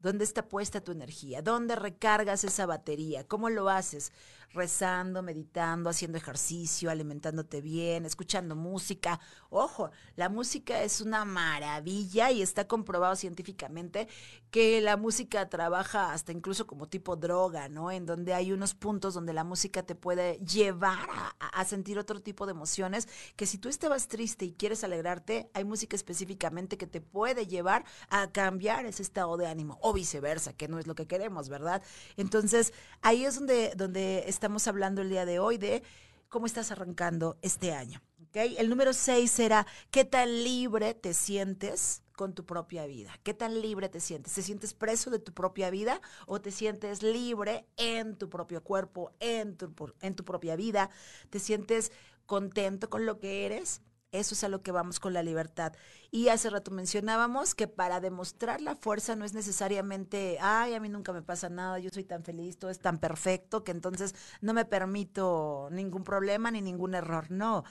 [0.00, 1.42] ¿Dónde está puesta tu energía?
[1.42, 3.26] ¿Dónde recargas esa batería?
[3.26, 4.12] ¿Cómo lo haces?
[4.52, 9.20] Rezando, meditando, haciendo ejercicio, alimentándote bien, escuchando música.
[9.50, 14.08] Ojo, la música es una maravilla y está comprobado científicamente
[14.50, 17.90] que la música trabaja hasta incluso como tipo droga, ¿no?
[17.90, 21.06] En donde hay unos puntos donde la música te puede llevar
[21.38, 25.64] a, sentir otro tipo de emociones, que si tú estabas triste y quieres alegrarte, hay
[25.64, 30.68] música específicamente que te puede llevar a cambiar ese estado de ánimo o viceversa, que
[30.68, 31.82] no es lo que queremos, ¿verdad?
[32.16, 35.82] Entonces, ahí es donde, donde estamos hablando el día de hoy de
[36.28, 38.00] cómo estás arrancando este año.
[38.28, 38.56] ¿okay?
[38.56, 43.18] El número seis será qué tan libre te sientes con tu propia vida.
[43.24, 44.32] ¿Qué tan libre te sientes?
[44.32, 49.10] ¿Te sientes preso de tu propia vida o te sientes libre en tu propio cuerpo,
[49.18, 50.88] en tu, en tu propia vida?
[51.30, 51.90] ¿Te sientes
[52.24, 53.82] contento con lo que eres?
[54.10, 55.74] Eso es a lo que vamos con la libertad.
[56.10, 60.88] Y hace rato mencionábamos que para demostrar la fuerza no es necesariamente, ay, a mí
[60.88, 64.54] nunca me pasa nada, yo soy tan feliz, todo es tan perfecto, que entonces no
[64.54, 67.30] me permito ningún problema ni ningún error.
[67.30, 67.64] No,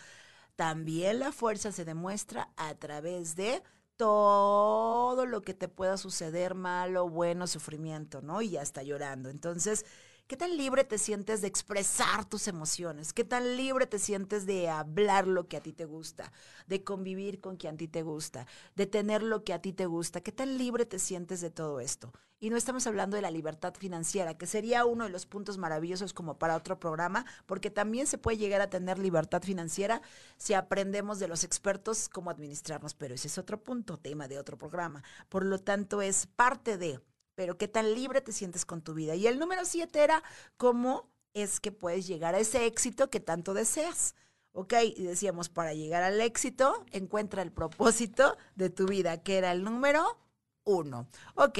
[0.56, 3.64] también la fuerza se demuestra a través de
[3.98, 8.42] todo lo que te pueda suceder, malo, bueno, sufrimiento, ¿no?
[8.42, 9.30] Y ya está llorando.
[9.30, 9.86] Entonces,
[10.28, 13.14] ¿Qué tan libre te sientes de expresar tus emociones?
[13.14, 16.34] ¿Qué tan libre te sientes de hablar lo que a ti te gusta?
[16.68, 18.46] De convivir con quien a ti te gusta?
[18.76, 20.20] De tener lo que a ti te gusta?
[20.20, 22.12] ¿Qué tan libre te sientes de todo esto?
[22.42, 26.12] Y no estamos hablando de la libertad financiera, que sería uno de los puntos maravillosos
[26.12, 30.02] como para otro programa, porque también se puede llegar a tener libertad financiera
[30.36, 34.58] si aprendemos de los expertos cómo administrarnos, pero ese es otro punto, tema de otro
[34.58, 35.06] programa.
[35.30, 37.00] Por lo tanto, es parte de
[37.38, 39.14] pero qué tan libre te sientes con tu vida.
[39.14, 40.24] Y el número siete era
[40.58, 44.16] cómo es que puedes llegar a ese éxito que tanto deseas.
[44.54, 44.74] ¿ok?
[44.98, 50.18] Decíamos, para llegar al éxito, encuentra el propósito de tu vida, que era el número
[50.64, 51.08] uno.
[51.36, 51.60] Ok,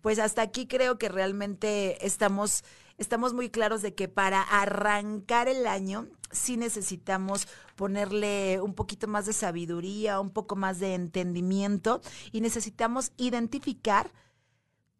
[0.00, 2.64] pues hasta aquí creo que realmente estamos,
[2.96, 9.26] estamos muy claros de que para arrancar el año sí necesitamos ponerle un poquito más
[9.26, 12.00] de sabiduría, un poco más de entendimiento
[12.32, 14.10] y necesitamos identificar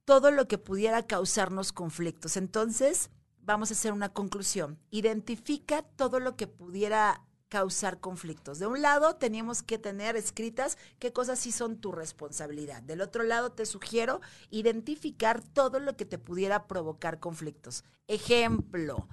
[0.09, 2.39] todo lo que pudiera causarnos conflictos.
[2.39, 3.11] Entonces,
[3.43, 4.79] vamos a hacer una conclusión.
[4.91, 8.59] Identifica todo lo que pudiera causar conflictos.
[8.59, 12.83] De un lado, teníamos que tener escritas qué cosas sí son tu responsabilidad.
[12.83, 17.85] Del otro lado, te sugiero identificar todo lo que te pudiera provocar conflictos.
[18.07, 19.09] Ejemplo,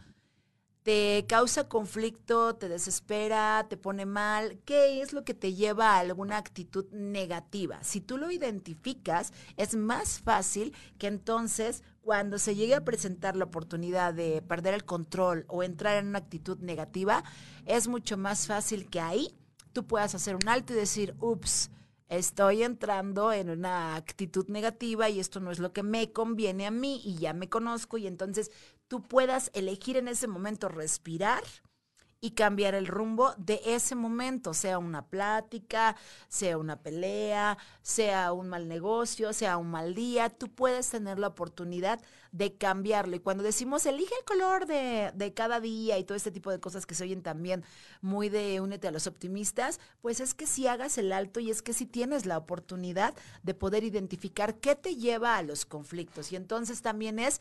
[0.86, 6.00] te causa conflicto, te desespera, te pone mal, ¿qué es lo que te lleva a
[6.00, 7.84] alguna actitud negativa?
[7.84, 13.46] Si tú lo identificas, es más fácil que entonces cuando se llegue a presentar la
[13.46, 17.24] oportunidad de perder el control o entrar en una actitud negativa,
[17.66, 19.36] es mucho más fácil que ahí
[19.74, 21.72] tú puedas hacer un alto y decir, ups,
[22.10, 26.72] estoy entrando en una actitud negativa y esto no es lo que me conviene a
[26.72, 28.52] mí y ya me conozco y entonces
[28.88, 31.44] tú puedas elegir en ese momento respirar
[32.26, 35.96] y cambiar el rumbo de ese momento, sea una plática,
[36.28, 41.28] sea una pelea, sea un mal negocio, sea un mal día, tú puedes tener la
[41.28, 43.16] oportunidad de cambiarlo.
[43.16, 46.60] Y cuando decimos elige el color de, de cada día y todo este tipo de
[46.60, 47.64] cosas que se oyen también
[48.02, 51.62] muy de únete a los optimistas, pues es que si hagas el alto y es
[51.62, 56.32] que si tienes la oportunidad de poder identificar qué te lleva a los conflictos.
[56.32, 57.40] Y entonces también es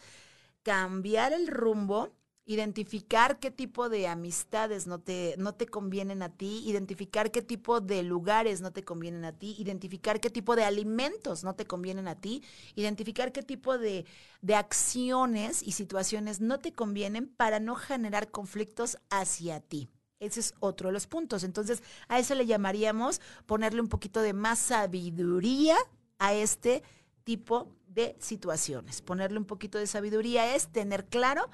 [0.65, 2.11] cambiar el rumbo
[2.47, 7.81] identificar qué tipo de amistades no te, no te convienen a ti, identificar qué tipo
[7.81, 12.07] de lugares no te convienen a ti, identificar qué tipo de alimentos no te convienen
[12.07, 12.43] a ti,
[12.75, 14.05] identificar qué tipo de,
[14.43, 19.89] de acciones y situaciones no te convienen para no generar conflictos hacia ti.
[20.21, 21.45] Ese es otro de los puntos.
[21.45, 25.77] Entonces, a eso le llamaríamos ponerle un poquito de más sabiduría
[26.19, 26.83] a este
[27.25, 29.03] tipo de situaciones.
[29.03, 31.51] Ponerle un poquito de sabiduría es tener claro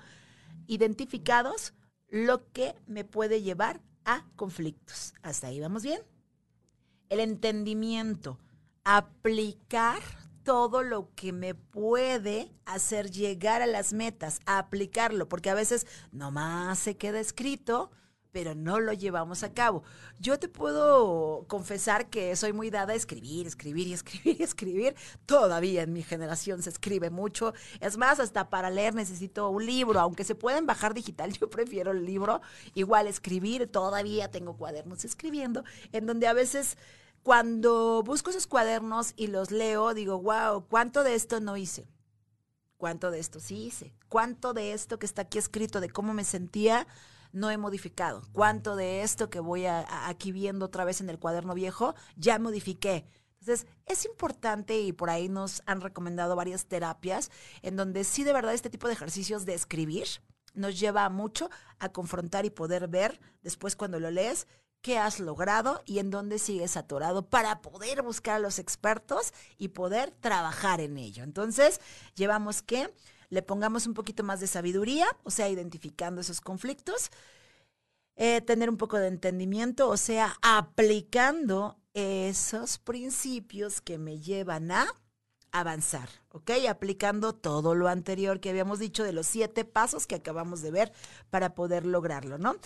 [0.67, 1.75] identificados
[2.09, 5.15] lo que me puede llevar a conflictos.
[5.23, 6.03] Hasta ahí vamos bien.
[7.09, 8.39] El entendimiento,
[8.85, 10.03] aplicar
[10.43, 16.79] todo lo que me puede hacer llegar a las metas, aplicarlo, porque a veces nomás
[16.79, 17.91] se queda escrito
[18.33, 19.83] pero no lo llevamos a cabo.
[20.19, 24.95] Yo te puedo confesar que soy muy dada a escribir, escribir y escribir y escribir.
[25.27, 27.55] Todavía en mi generación se escribe mucho.
[27.81, 31.91] Es más, hasta para leer necesito un libro, aunque se pueden bajar digital, yo prefiero
[31.93, 32.41] el libro.
[32.75, 36.77] Igual escribir, todavía tengo cuadernos escribiendo, en donde a veces
[37.23, 41.87] cuando busco esos cuadernos y los leo, digo, wow, ¿cuánto de esto no hice?
[42.79, 43.93] ¿Cuánto de esto sí hice?
[44.09, 46.87] ¿Cuánto de esto que está aquí escrito de cómo me sentía?
[47.33, 48.23] No he modificado.
[48.33, 53.07] ¿Cuánto de esto que voy aquí viendo otra vez en el cuaderno viejo ya modifiqué?
[53.41, 57.31] Entonces, es importante y por ahí nos han recomendado varias terapias
[57.63, 60.07] en donde sí de verdad este tipo de ejercicios de escribir
[60.53, 64.47] nos lleva mucho a confrontar y poder ver después cuando lo lees
[64.83, 69.69] qué has logrado y en dónde sigues atorado para poder buscar a los expertos y
[69.69, 71.23] poder trabajar en ello.
[71.23, 71.81] Entonces,
[72.15, 72.93] llevamos que
[73.31, 77.11] le pongamos un poquito más de sabiduría, o sea, identificando esos conflictos,
[78.17, 84.93] eh, tener un poco de entendimiento, o sea, aplicando esos principios que me llevan a
[85.53, 86.51] avanzar, ¿ok?
[86.69, 90.93] Aplicando todo lo anterior que habíamos dicho de los siete pasos que acabamos de ver
[91.31, 92.57] para poder lograrlo, ¿no?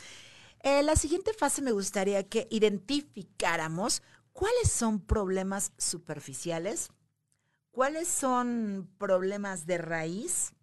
[0.60, 6.90] Eh, la siguiente fase me gustaría que identificáramos cuáles son problemas superficiales,
[7.74, 10.54] cuáles son problemas de raíz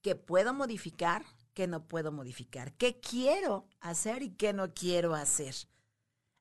[0.00, 1.24] que puedo modificar,
[1.54, 5.56] que no puedo modificar, qué quiero hacer y qué no quiero hacer,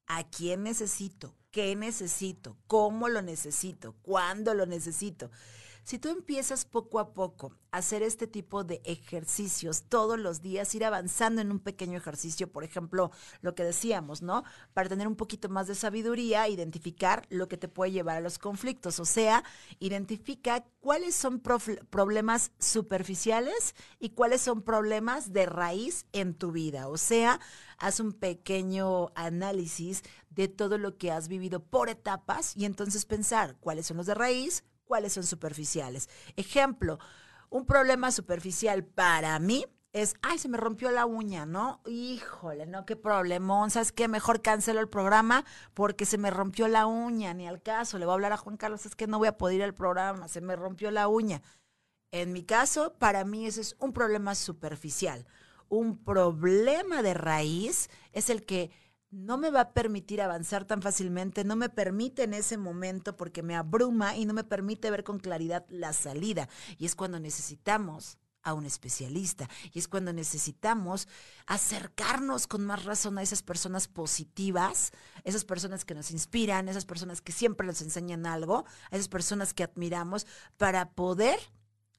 [0.05, 5.31] a quién necesito, qué necesito, cómo lo necesito, cuándo lo necesito.
[5.83, 10.73] Si tú empiezas poco a poco a hacer este tipo de ejercicios todos los días,
[10.75, 14.45] ir avanzando en un pequeño ejercicio, por ejemplo, lo que decíamos, ¿no?
[14.73, 18.39] Para tener un poquito más de sabiduría, identificar lo que te puede llevar a los
[18.39, 19.43] conflictos, o sea,
[19.79, 26.97] identifica cuáles son problemas superficiales y cuáles son problemas de raíz en tu vida, o
[26.97, 27.41] sea,
[27.77, 33.57] haz un pequeño análisis de todo lo que has vivido por etapas y entonces pensar
[33.59, 36.09] cuáles son los de raíz, cuáles son superficiales.
[36.35, 36.99] Ejemplo,
[37.49, 41.79] un problema superficial para mí es, ay, se me rompió la uña, ¿no?
[41.85, 43.69] Híjole, no, qué problemón.
[43.69, 44.07] ¿Sabes qué?
[44.07, 45.45] Mejor cancelo el programa
[45.75, 47.99] porque se me rompió la uña, ni al caso.
[47.99, 49.75] Le voy a hablar a Juan Carlos, es que no voy a poder ir al
[49.75, 51.43] programa, se me rompió la uña.
[52.11, 55.27] En mi caso, para mí ese es un problema superficial.
[55.69, 58.71] Un problema de raíz es el que
[59.13, 63.43] no me va a permitir avanzar tan fácilmente, no me permite en ese momento porque
[63.43, 66.49] me abruma y no me permite ver con claridad la salida.
[66.77, 69.49] Y es cuando necesitamos a un especialista.
[69.71, 71.07] Y es cuando necesitamos
[71.47, 74.91] acercarnos con más razón a esas personas positivas,
[75.23, 79.53] esas personas que nos inspiran, esas personas que siempre nos enseñan algo, a esas personas
[79.53, 81.39] que admiramos, para poder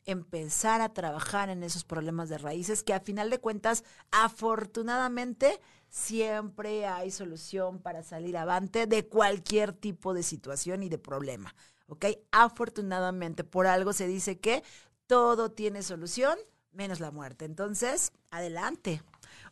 [0.05, 6.87] empezar a trabajar en esos problemas de raíces que a final de cuentas, afortunadamente, siempre
[6.87, 11.55] hay solución para salir avante de cualquier tipo de situación y de problema.
[11.87, 12.07] ¿Ok?
[12.33, 14.63] Afortunadamente, por algo se dice que
[15.07, 16.39] todo tiene solución,
[16.73, 17.45] menos la muerte.
[17.45, 19.03] Entonces, adelante.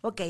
[0.01, 0.23] Ok,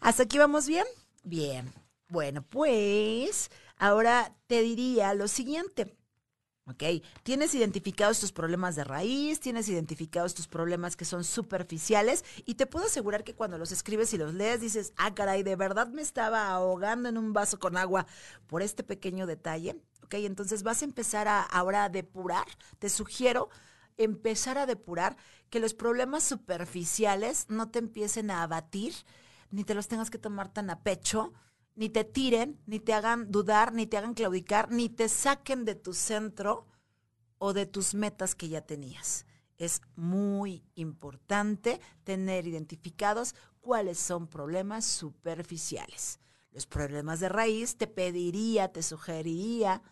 [0.00, 0.86] ¿hasta aquí vamos bien?
[1.22, 1.72] Bien.
[2.08, 5.96] Bueno, pues ahora te diría lo siguiente.
[6.66, 6.82] ¿Ok?
[7.22, 12.66] Tienes identificados tus problemas de raíz, tienes identificados tus problemas que son superficiales y te
[12.66, 16.00] puedo asegurar que cuando los escribes y los lees dices, ah, caray, de verdad me
[16.00, 18.06] estaba ahogando en un vaso con agua
[18.46, 19.76] por este pequeño detalle.
[20.04, 20.14] ¿Ok?
[20.14, 22.46] Entonces vas a empezar a, ahora a depurar.
[22.78, 23.50] Te sugiero
[23.96, 25.16] empezar a depurar,
[25.50, 28.94] que los problemas superficiales no te empiecen a abatir,
[29.50, 31.32] ni te los tengas que tomar tan a pecho,
[31.74, 35.74] ni te tiren, ni te hagan dudar, ni te hagan claudicar, ni te saquen de
[35.74, 36.66] tu centro
[37.38, 39.26] o de tus metas que ya tenías.
[39.56, 46.20] Es muy importante tener identificados cuáles son problemas superficiales.
[46.50, 49.82] Los problemas de raíz te pediría, te sugeriría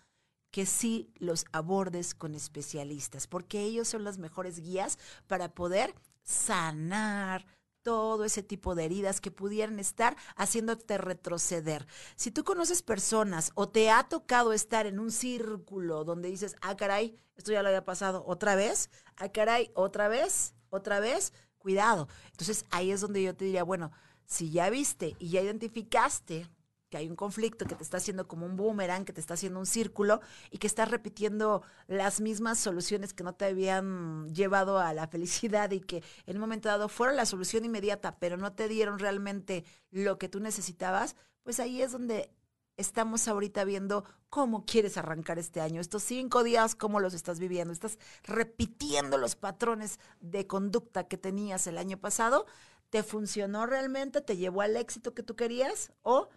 [0.52, 7.46] que sí los abordes con especialistas, porque ellos son las mejores guías para poder sanar
[7.82, 11.86] todo ese tipo de heridas que pudieran estar haciéndote retroceder.
[12.16, 16.76] Si tú conoces personas o te ha tocado estar en un círculo donde dices, ah,
[16.76, 22.08] caray, esto ya lo había pasado otra vez, ah, caray, otra vez, otra vez, cuidado.
[22.30, 23.90] Entonces ahí es donde yo te diría, bueno,
[24.24, 26.48] si ya viste y ya identificaste
[26.92, 29.58] que hay un conflicto que te está haciendo como un boomerang, que te está haciendo
[29.58, 30.20] un círculo
[30.50, 35.70] y que estás repitiendo las mismas soluciones que no te habían llevado a la felicidad
[35.70, 39.64] y que en un momento dado fueron la solución inmediata, pero no te dieron realmente
[39.90, 42.30] lo que tú necesitabas, pues ahí es donde
[42.76, 45.80] estamos ahorita viendo cómo quieres arrancar este año.
[45.80, 47.72] Estos cinco días, cómo los estás viviendo.
[47.72, 52.44] Estás repitiendo los patrones de conducta que tenías el año pasado.
[52.90, 54.20] ¿Te funcionó realmente?
[54.20, 55.90] ¿Te llevó al éxito que tú querías?
[56.02, 56.28] ¿O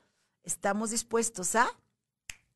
[0.45, 1.67] estamos dispuestos a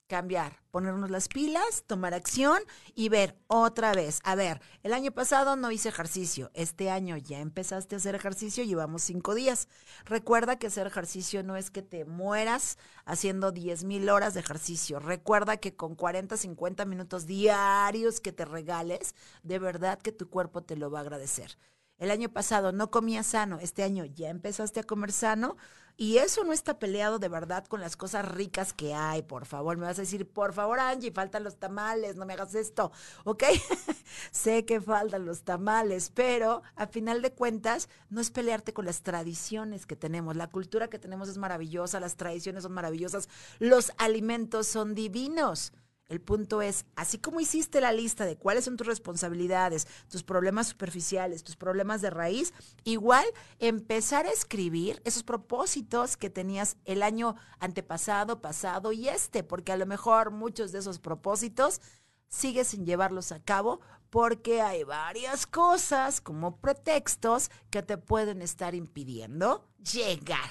[0.09, 2.59] cambiar, ponernos las pilas, tomar acción
[2.95, 4.19] y ver otra vez.
[4.23, 8.63] A ver, el año pasado no hice ejercicio, este año ya empezaste a hacer ejercicio,
[8.63, 9.67] llevamos cinco días.
[10.05, 14.99] Recuerda que hacer ejercicio no es que te mueras haciendo diez mil horas de ejercicio.
[14.99, 19.13] Recuerda que con 40, 50 minutos diarios que te regales,
[19.43, 21.55] de verdad que tu cuerpo te lo va a agradecer.
[21.99, 25.57] El año pasado no comías sano, este año ya empezaste a comer sano
[26.01, 29.75] y eso no está peleado de verdad con las cosas ricas que hay, por favor.
[29.75, 32.93] Me vas a decir, por favor, Angie, faltan los tamales, no me hagas esto,
[33.25, 33.43] ¿ok?
[34.31, 39.01] sé que faltan los tamales, pero a final de cuentas no es pelearte con las
[39.01, 40.37] tradiciones que tenemos.
[40.37, 43.27] La cultura que tenemos es maravillosa, las tradiciones son maravillosas,
[43.59, 45.73] los alimentos son divinos.
[46.09, 50.67] El punto es, así como hiciste la lista de cuáles son tus responsabilidades, tus problemas
[50.67, 52.51] superficiales, tus problemas de raíz,
[52.83, 53.25] igual
[53.59, 59.77] empezar a escribir esos propósitos que tenías el año antepasado, pasado y este, porque a
[59.77, 61.79] lo mejor muchos de esos propósitos
[62.27, 63.79] sigues sin llevarlos a cabo
[64.09, 70.49] porque hay varias cosas como pretextos que te pueden estar impidiendo llegar.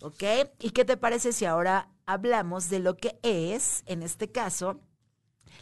[0.00, 0.22] ¿Ok?
[0.60, 4.80] ¿Y qué te parece si ahora hablamos de lo que es, en este caso,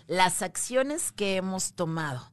[0.06, 2.32] las acciones que hemos tomado.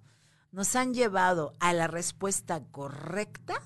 [0.51, 3.61] ¿Nos han llevado a la respuesta correcta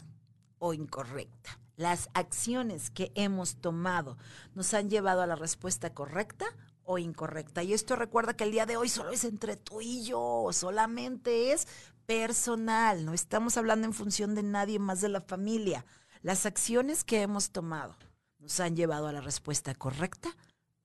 [0.57, 1.59] o incorrecta?
[1.75, 4.17] Las acciones que hemos tomado
[4.55, 6.45] nos han llevado a la respuesta correcta
[6.83, 7.61] o incorrecta.
[7.61, 11.51] Y esto recuerda que el día de hoy solo es entre tú y yo, solamente
[11.51, 11.67] es
[12.07, 15.85] personal, no estamos hablando en función de nadie más de la familia.
[16.23, 17.95] Las acciones que hemos tomado
[18.39, 20.35] nos han llevado a la respuesta correcta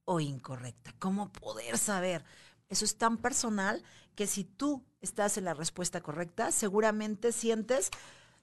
[0.05, 0.93] o incorrecta.
[0.99, 2.25] ¿Cómo poder saber?
[2.69, 3.83] Eso es tan personal
[4.15, 7.91] que si tú estás en la respuesta correcta, seguramente sientes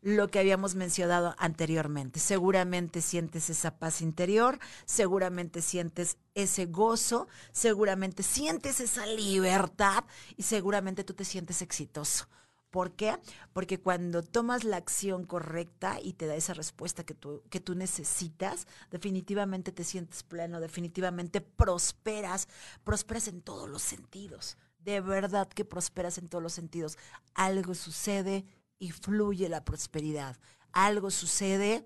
[0.02, 2.20] lo que habíamos mencionado anteriormente.
[2.20, 10.04] Seguramente sientes esa paz interior, seguramente sientes ese gozo, seguramente sientes esa libertad
[10.38, 12.28] y seguramente tú te sientes exitoso.
[12.72, 13.18] ¿Por qué?
[13.52, 17.76] Porque cuando tomas la acción correcta y te da esa respuesta que tú, que tú
[17.76, 22.48] necesitas, definitivamente te sientes pleno, definitivamente prosperas,
[22.86, 24.58] prosperas en todos los sentidos.
[24.80, 26.98] De verdad que prosperas en todos los sentidos.
[27.34, 28.46] Algo sucede
[28.80, 30.38] y fluye la prosperidad.
[30.72, 31.86] Algo sucede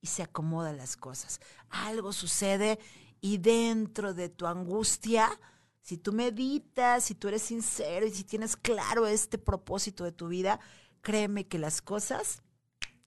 [0.00, 1.40] y se acomodan las cosas.
[1.70, 2.78] Algo sucede
[3.20, 5.28] y dentro de tu angustia,
[5.84, 10.28] si tú meditas, si tú eres sincero y si tienes claro este propósito de tu
[10.28, 10.58] vida,
[11.02, 12.42] créeme que las cosas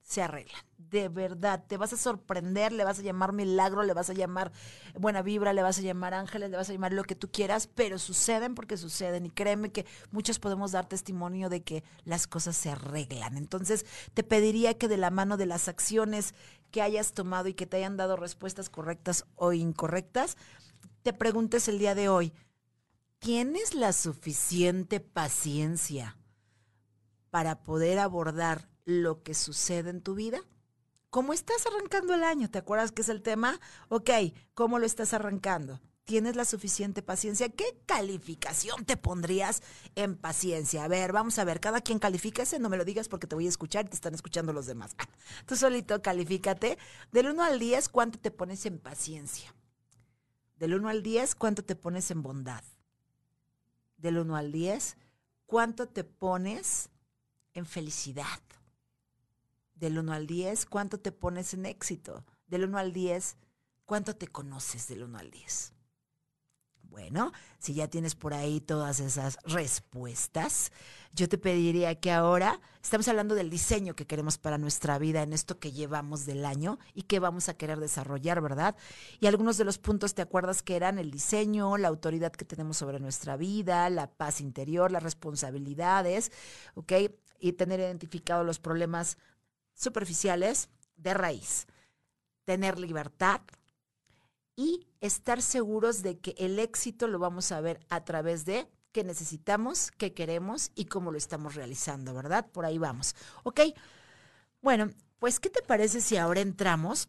[0.03, 0.61] se arreglan.
[0.77, 4.51] De verdad, te vas a sorprender, le vas a llamar milagro, le vas a llamar
[4.93, 7.65] buena vibra, le vas a llamar ángeles, le vas a llamar lo que tú quieras,
[7.65, 9.25] pero suceden porque suceden.
[9.25, 13.37] Y créeme que muchos podemos dar testimonio de que las cosas se arreglan.
[13.37, 16.35] Entonces, te pediría que de la mano de las acciones
[16.69, 20.37] que hayas tomado y que te hayan dado respuestas correctas o incorrectas,
[21.01, 22.33] te preguntes el día de hoy,
[23.19, 26.17] ¿Tienes la suficiente paciencia
[27.31, 30.39] para poder abordar lo que sucede en tu vida?
[31.09, 32.49] ¿Cómo estás arrancando el año?
[32.49, 33.59] ¿Te acuerdas que es el tema?
[33.89, 34.11] Ok,
[34.53, 35.81] ¿cómo lo estás arrancando?
[36.05, 37.49] ¿Tienes la suficiente paciencia?
[37.49, 39.63] ¿Qué calificación te pondrías
[39.95, 40.83] en paciencia?
[40.83, 43.47] A ver, vamos a ver, cada quien califícase, no me lo digas porque te voy
[43.47, 44.95] a escuchar y te están escuchando los demás.
[45.47, 46.77] Tú solito califícate.
[47.11, 49.53] Del 1 al 10, ¿cuánto te pones en paciencia?
[50.55, 52.63] Del 1 al 10, ¿cuánto te pones en bondad?
[53.97, 54.97] Del 1 al 10,
[55.45, 56.89] ¿cuánto te pones
[57.53, 58.39] en felicidad?
[59.75, 62.25] Del 1 al 10, ¿cuánto te pones en éxito?
[62.47, 63.37] Del 1 al 10,
[63.85, 65.73] ¿cuánto te conoces del 1 al 10?
[66.97, 70.71] Bueno, si ya tienes por ahí todas esas respuestas,
[71.13, 75.31] yo te pediría que ahora, estamos hablando del diseño que queremos para nuestra vida en
[75.31, 78.75] esto que llevamos del año y que vamos a querer desarrollar, ¿verdad?
[79.19, 82.77] Y algunos de los puntos, ¿te acuerdas que eran el diseño, la autoridad que tenemos
[82.77, 86.31] sobre nuestra vida, la paz interior, las responsabilidades,
[86.73, 86.93] ¿ok?
[87.39, 89.19] Y tener identificado los problemas
[89.75, 91.67] superficiales de raíz.
[92.43, 93.41] Tener libertad,
[94.57, 99.03] y estar seguros de que el éxito lo vamos a ver a través de qué
[99.03, 102.47] necesitamos, qué queremos y cómo lo estamos realizando, ¿verdad?
[102.51, 103.15] Por ahí vamos.
[103.43, 103.61] ¿Ok?
[104.61, 104.89] Bueno,
[105.19, 107.07] pues ¿qué te parece si ahora entramos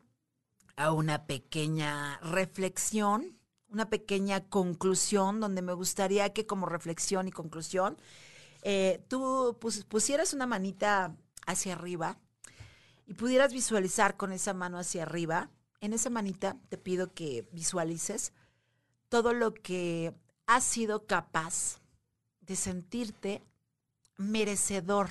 [0.76, 3.38] a una pequeña reflexión,
[3.70, 7.96] una pequeña conclusión, donde me gustaría que como reflexión y conclusión,
[8.60, 9.56] eh, tú
[9.88, 12.18] pusieras una manita hacia arriba
[13.06, 15.50] y pudieras visualizar con esa mano hacia arriba
[15.80, 18.32] en esa manita te pido que visualices
[19.08, 20.14] todo lo que
[20.46, 21.80] has sido capaz
[22.40, 23.42] de sentirte
[24.16, 25.08] merecedor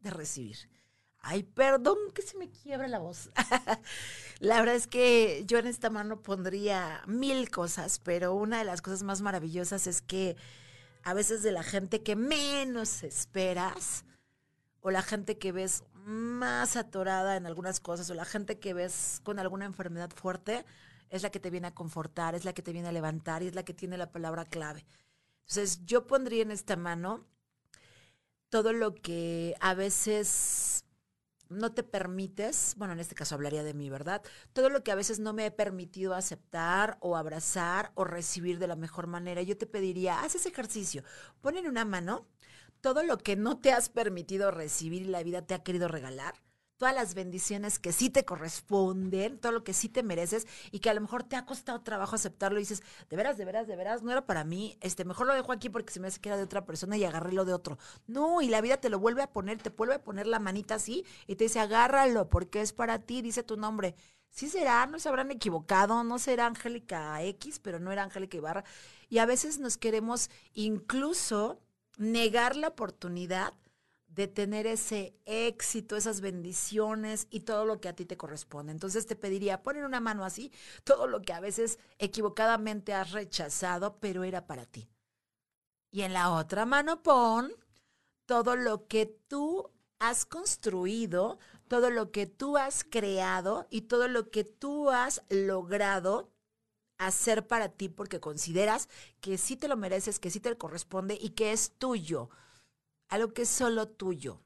[0.00, 0.68] de recibir.
[1.26, 3.30] Ay, perdón que se me quiebra la voz.
[4.40, 8.82] la verdad es que yo en esta mano pondría mil cosas, pero una de las
[8.82, 10.36] cosas más maravillosas es que
[11.02, 14.04] a veces de la gente que menos esperas
[14.80, 19.20] o la gente que ves más atorada en algunas cosas o la gente que ves
[19.22, 20.64] con alguna enfermedad fuerte
[21.10, 23.46] es la que te viene a confortar, es la que te viene a levantar y
[23.46, 24.84] es la que tiene la palabra clave.
[25.46, 27.26] Entonces yo pondría en esta mano
[28.48, 30.84] todo lo que a veces
[31.48, 34.22] no te permites, bueno, en este caso hablaría de mí, ¿verdad?
[34.52, 38.66] Todo lo que a veces no me he permitido aceptar o abrazar o recibir de
[38.66, 39.42] la mejor manera.
[39.42, 41.04] Yo te pediría, haz ese ejercicio,
[41.40, 42.26] pon en una mano
[42.84, 46.34] todo lo que no te has permitido recibir y la vida te ha querido regalar,
[46.76, 50.90] todas las bendiciones que sí te corresponden, todo lo que sí te mereces y que
[50.90, 53.74] a lo mejor te ha costado trabajo aceptarlo y dices, de veras, de veras, de
[53.74, 56.28] veras, no era para mí, este, mejor lo dejo aquí porque se me hace que
[56.28, 57.78] era de otra persona y agarré lo de otro.
[58.06, 60.74] No, y la vida te lo vuelve a poner, te vuelve a poner la manita
[60.74, 63.94] así y te dice, agárralo porque es para ti, dice tu nombre.
[64.28, 68.64] Sí será, no se habrán equivocado, no será Angélica X, pero no era Angélica Ibarra.
[69.08, 71.62] Y a veces nos queremos incluso
[71.96, 73.54] negar la oportunidad
[74.14, 78.70] de tener ese éxito, esas bendiciones y todo lo que a ti te corresponde.
[78.70, 80.52] Entonces te pediría, poner una mano así,
[80.84, 84.88] todo lo que a veces equivocadamente has rechazado, pero era para ti.
[85.90, 87.52] Y en la otra mano pon
[88.26, 94.30] todo lo que tú has construido, todo lo que tú has creado y todo lo
[94.30, 96.33] que tú has logrado
[96.98, 98.88] hacer para ti porque consideras
[99.20, 102.30] que sí te lo mereces, que sí te corresponde y que es tuyo,
[103.08, 104.40] algo que es solo tuyo.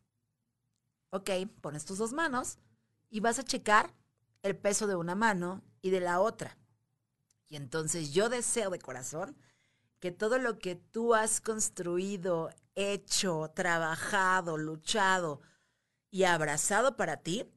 [1.10, 1.30] Ok,
[1.60, 2.58] pones tus dos manos
[3.10, 3.94] y vas a checar
[4.42, 6.58] el peso de una mano y de la otra.
[7.48, 9.36] Y entonces yo deseo de corazón
[10.00, 15.40] que todo lo que tú has construido, hecho, trabajado, luchado
[16.10, 17.50] y abrazado para ti,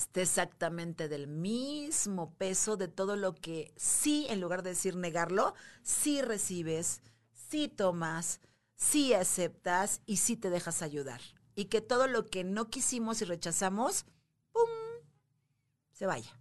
[0.00, 5.54] esté exactamente del mismo peso de todo lo que sí, en lugar de decir negarlo,
[5.82, 8.40] sí recibes, sí tomas,
[8.74, 11.20] sí aceptas y sí te dejas ayudar.
[11.54, 14.06] Y que todo lo que no quisimos y rechazamos,
[14.52, 14.62] ¡pum!,
[15.92, 16.34] se vaya.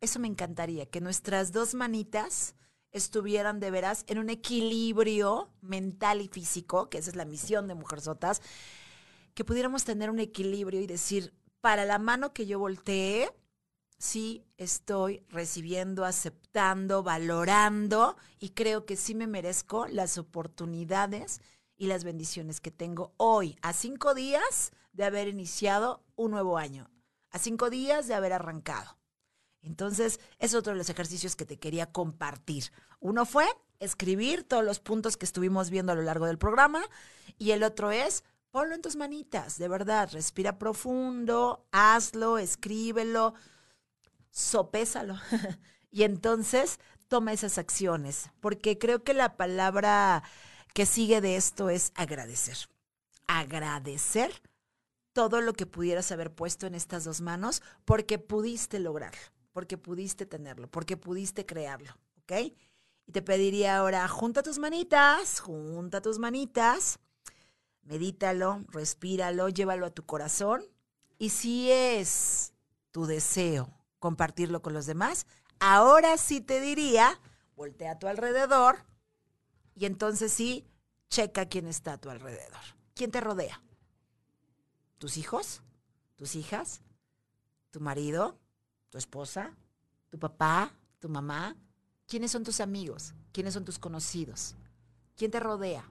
[0.00, 2.56] Eso me encantaría, que nuestras dos manitas
[2.90, 7.74] estuvieran de veras en un equilibrio mental y físico, que esa es la misión de
[7.74, 8.42] Mujerzotas,
[9.34, 13.30] que pudiéramos tener un equilibrio y decir, para la mano que yo volteé,
[13.98, 21.40] sí estoy recibiendo, aceptando, valorando y creo que sí me merezco las oportunidades
[21.76, 26.90] y las bendiciones que tengo hoy, a cinco días de haber iniciado un nuevo año,
[27.30, 28.98] a cinco días de haber arrancado.
[29.60, 32.72] Entonces, es otro de los ejercicios que te quería compartir.
[33.00, 33.46] Uno fue
[33.80, 36.82] escribir todos los puntos que estuvimos viendo a lo largo del programa
[37.38, 43.34] y el otro es ponlo en tus manitas, de verdad, respira profundo, hazlo, escríbelo,
[44.30, 45.16] sopésalo.
[45.90, 46.78] y entonces
[47.08, 50.22] toma esas acciones, porque creo que la palabra
[50.74, 52.56] que sigue de esto es agradecer.
[53.26, 54.32] Agradecer
[55.12, 59.20] todo lo que pudieras haber puesto en estas dos manos porque pudiste lograrlo
[59.58, 61.90] porque pudiste tenerlo, porque pudiste crearlo,
[62.22, 62.54] ¿ok?
[63.06, 67.00] Y te pediría ahora, junta tus manitas, junta tus manitas,
[67.88, 70.62] medítalo, respíralo, llévalo a tu corazón.
[71.18, 72.52] Y si es
[72.92, 73.68] tu deseo
[73.98, 75.26] compartirlo con los demás,
[75.58, 77.20] ahora sí te diría,
[77.56, 78.84] voltea a tu alrededor
[79.74, 80.64] y entonces sí,
[81.08, 82.60] checa quién está a tu alrededor.
[82.94, 83.60] ¿Quién te rodea?
[84.98, 85.62] ¿Tus hijos?
[86.14, 86.82] ¿Tus hijas?
[87.70, 88.38] ¿Tu marido?
[88.90, 89.54] tu esposa,
[90.10, 91.56] tu papá, tu mamá.
[92.06, 93.14] ¿Quiénes son tus amigos?
[93.32, 94.54] ¿Quiénes son tus conocidos?
[95.16, 95.84] ¿Quién te rodea?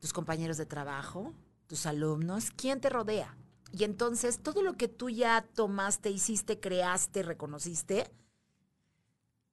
[0.00, 1.32] ¿Tus compañeros de trabajo?
[1.66, 2.50] ¿Tus alumnos?
[2.50, 3.36] ¿Quién te rodea?
[3.72, 8.10] Y entonces todo lo que tú ya tomaste, hiciste, creaste, reconociste,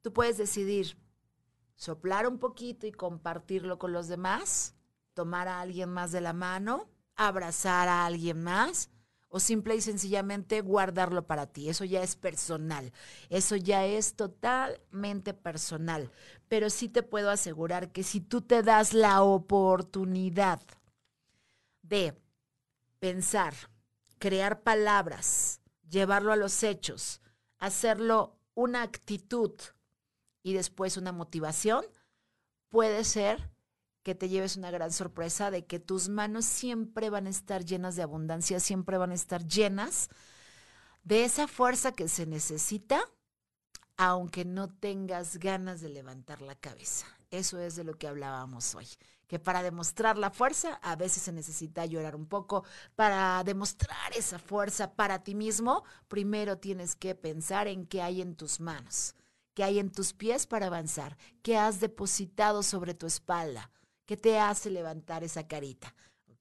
[0.01, 0.97] tú puedes decidir
[1.75, 4.75] soplar un poquito y compartirlo con los demás,
[5.13, 8.89] tomar a alguien más de la mano, abrazar a alguien más,
[9.29, 11.69] o simple y sencillamente guardarlo para ti.
[11.69, 12.93] Eso ya es personal,
[13.29, 16.11] eso ya es totalmente personal.
[16.47, 20.61] Pero sí te puedo asegurar que si tú te das la oportunidad
[21.81, 22.17] de
[22.99, 23.53] pensar,
[24.19, 27.21] crear palabras, llevarlo a los hechos,
[27.59, 29.51] hacerlo una actitud
[30.43, 31.85] y después una motivación,
[32.69, 33.51] puede ser
[34.03, 37.95] que te lleves una gran sorpresa de que tus manos siempre van a estar llenas
[37.95, 40.09] de abundancia, siempre van a estar llenas
[41.03, 43.01] de esa fuerza que se necesita,
[43.97, 47.05] aunque no tengas ganas de levantar la cabeza.
[47.29, 48.87] Eso es de lo que hablábamos hoy,
[49.27, 52.63] que para demostrar la fuerza a veces se necesita llorar un poco.
[52.95, 58.35] Para demostrar esa fuerza para ti mismo, primero tienes que pensar en qué hay en
[58.35, 59.15] tus manos,
[59.53, 63.71] qué hay en tus pies para avanzar, qué has depositado sobre tu espalda
[64.07, 65.93] ¿Qué te hace levantar esa carita?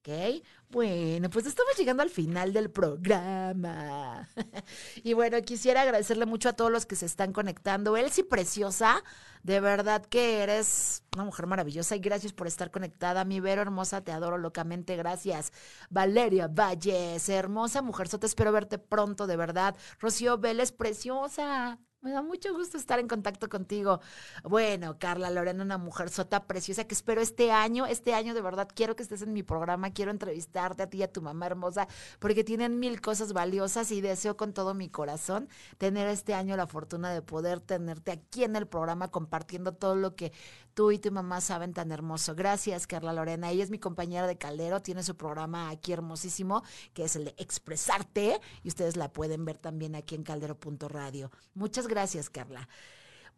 [0.07, 0.43] ¿Ok?
[0.69, 4.29] Bueno, pues estamos llegando al final del programa.
[5.03, 7.97] y bueno, quisiera agradecerle mucho a todos los que se están conectando.
[7.97, 9.03] Elsie Preciosa,
[9.43, 13.25] de verdad que eres una mujer maravillosa y gracias por estar conectada.
[13.25, 15.51] Mi Vero hermosa, te adoro locamente, gracias.
[15.89, 19.75] Valeria Valles, hermosa mujer, te espero verte pronto, de verdad.
[19.99, 21.79] Rocío Vélez, preciosa.
[22.07, 23.99] Me da mucho gusto estar en contacto contigo.
[24.45, 28.69] Bueno, Carla Lorena, una mujer sota preciosa que espero este año, este año de verdad
[28.73, 31.89] quiero que estés en mi programa, quiero entrevistarte a ti y a tu mamá hermosa,
[32.19, 36.65] porque tienen mil cosas valiosas y deseo con todo mi corazón tener este año la
[36.65, 40.31] fortuna de poder tenerte aquí en el programa compartiendo todo lo que
[40.77, 42.35] tú y tu mamá saben tan hermoso.
[42.35, 43.49] Gracias, Carla Lorena.
[43.49, 46.63] Ella es mi compañera de Caldero, tiene su programa aquí hermosísimo,
[46.93, 51.31] que es el de Expresarte, y ustedes la pueden ver también aquí en caldero.radio.
[51.55, 52.69] Muchas gracias, Carla.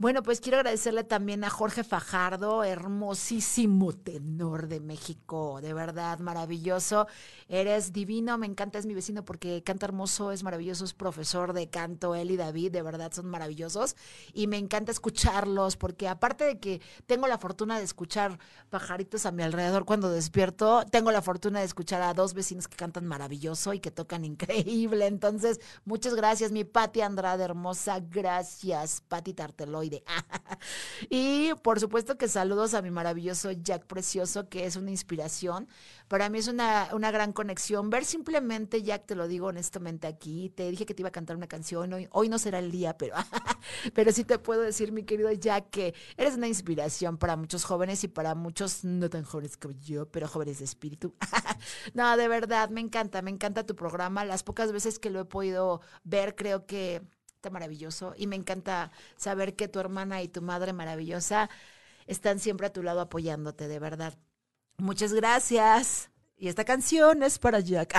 [0.02, 7.06] Bueno, pues quiero agradecerle también a Jorge Fajardo, hermosísimo tenor de México, de verdad, maravilloso.
[7.50, 11.70] Eres divino, me encanta, es mi vecino porque canta hermoso, es maravilloso, es profesor de
[11.70, 13.98] canto, él y David, de verdad son maravillosos.
[14.32, 18.40] Y me encanta escucharlos porque aparte de que tengo la fortuna de escuchar
[18.70, 22.78] pajaritos a mi alrededor cuando despierto, tengo la fortuna de escuchar a dos vecinos que
[22.78, 25.08] cantan maravilloso y que tocan increíble.
[25.08, 29.89] Entonces, muchas gracias, mi Pati Andrade, hermosa, gracias, Pati Tarteloy
[31.10, 35.68] y por supuesto que saludos a mi maravilloso Jack Precioso, que es una inspiración.
[36.08, 37.90] Para mí es una, una gran conexión.
[37.90, 41.36] Ver simplemente, Jack, te lo digo honestamente aquí, te dije que te iba a cantar
[41.36, 43.16] una canción, hoy, hoy no será el día, pero,
[43.94, 48.04] pero sí te puedo decir, mi querido Jack, que eres una inspiración para muchos jóvenes
[48.04, 51.14] y para muchos no tan jóvenes como yo, pero jóvenes de espíritu.
[51.94, 54.26] no, de verdad, me encanta, me encanta tu programa.
[54.26, 57.02] Las pocas veces que lo he podido ver, creo que
[57.40, 61.50] está maravilloso y me encanta saber que tu hermana y tu madre maravillosa
[62.06, 64.14] están siempre a tu lado apoyándote, de verdad.
[64.78, 66.10] Muchas gracias.
[66.36, 67.96] Y esta canción es para Jack.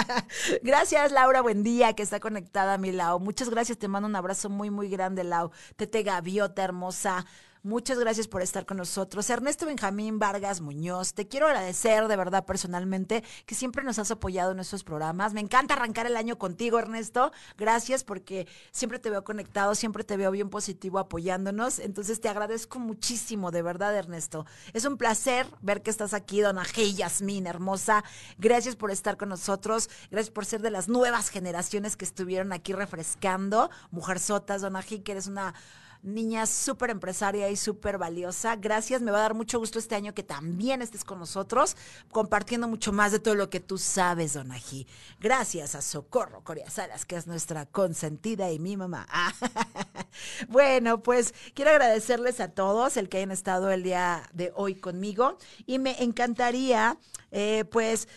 [0.62, 1.42] gracias, Laura.
[1.42, 3.20] Buen día, que está conectada a mi lado.
[3.20, 3.78] Muchas gracias.
[3.78, 5.52] Te mando un abrazo muy, muy grande, Lau.
[5.76, 7.24] Tete Gaviota, hermosa.
[7.64, 9.30] Muchas gracias por estar con nosotros.
[9.30, 14.50] Ernesto Benjamín Vargas Muñoz, te quiero agradecer de verdad personalmente que siempre nos has apoyado
[14.50, 15.32] en nuestros programas.
[15.32, 17.30] Me encanta arrancar el año contigo, Ernesto.
[17.56, 21.78] Gracias porque siempre te veo conectado, siempre te veo bien positivo apoyándonos.
[21.78, 24.44] Entonces te agradezco muchísimo, de verdad, Ernesto.
[24.72, 28.02] Es un placer ver que estás aquí, dona Hey Yasmín, hermosa.
[28.38, 29.88] Gracias por estar con nosotros.
[30.10, 33.70] Gracias por ser de las nuevas generaciones que estuvieron aquí refrescando.
[33.92, 35.54] Mujer Sotas, dona Hey, que eres una
[36.02, 38.56] niña súper empresaria y súper valiosa.
[38.56, 41.76] Gracias, me va a dar mucho gusto este año que también estés con nosotros,
[42.10, 44.86] compartiendo mucho más de todo lo que tú sabes, Donají.
[45.20, 49.06] Gracias a Socorro Corea Salas, que es nuestra consentida y mi mamá.
[50.48, 55.38] bueno, pues quiero agradecerles a todos el que hayan estado el día de hoy conmigo
[55.66, 56.98] y me encantaría,
[57.30, 58.08] eh, pues,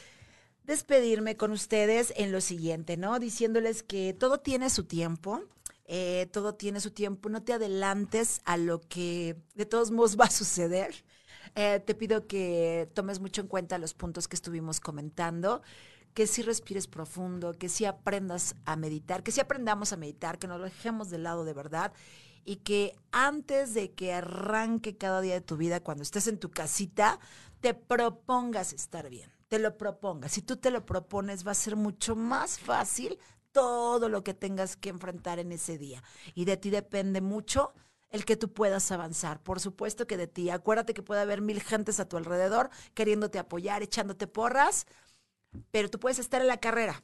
[0.64, 3.20] despedirme con ustedes en lo siguiente, ¿no?
[3.20, 5.44] Diciéndoles que todo tiene su tiempo,
[5.86, 10.26] eh, todo tiene su tiempo, no te adelantes a lo que de todos modos va
[10.26, 11.06] a suceder.
[11.56, 15.62] Eh, te pido que tomes mucho en cuenta los puntos que estuvimos comentando,
[16.14, 20.48] que si respires profundo, que si aprendas a meditar, que si aprendamos a meditar, que
[20.48, 21.94] nos lo dejemos de lado de verdad
[22.46, 26.52] y que antes de que arranque cada día de tu vida, cuando estés en tu
[26.52, 27.20] casita,
[27.60, 30.34] te propongas estar bien, te lo propongas.
[30.34, 33.18] Si tú te lo propones, va a ser mucho más fácil
[33.56, 36.04] todo lo que tengas que enfrentar en ese día.
[36.34, 37.74] Y de ti depende mucho
[38.10, 39.42] el que tú puedas avanzar.
[39.42, 40.50] Por supuesto que de ti.
[40.50, 44.88] Acuérdate que puede haber mil gentes a tu alrededor queriéndote apoyar, echándote porras,
[45.72, 47.02] pero tú puedes estar en la carrera.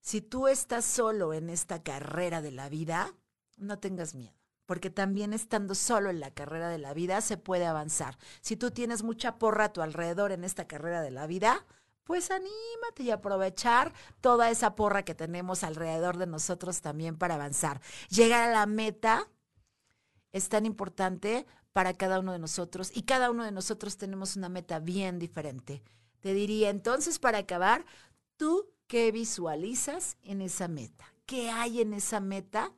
[0.00, 3.12] Si tú estás solo en esta carrera de la vida,
[3.56, 7.66] no tengas miedo, porque también estando solo en la carrera de la vida se puede
[7.66, 8.18] avanzar.
[8.40, 11.66] Si tú tienes mucha porra a tu alrededor en esta carrera de la vida,
[12.10, 17.80] pues anímate y aprovechar toda esa porra que tenemos alrededor de nosotros también para avanzar.
[18.08, 19.28] Llegar a la meta
[20.32, 24.48] es tan importante para cada uno de nosotros y cada uno de nosotros tenemos una
[24.48, 25.84] meta bien diferente.
[26.18, 27.86] Te diría entonces, para acabar,
[28.36, 31.14] ¿tú qué visualizas en esa meta?
[31.26, 32.72] ¿Qué hay en esa meta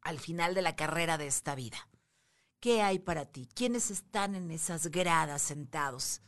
[0.00, 1.90] al final de la carrera de esta vida?
[2.60, 3.46] ¿Qué hay para ti?
[3.54, 6.22] ¿Quiénes están en esas gradas sentados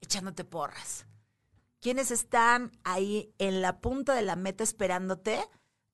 [0.00, 1.05] echándote porras?
[1.86, 5.38] Quienes están ahí en la punta de la meta esperándote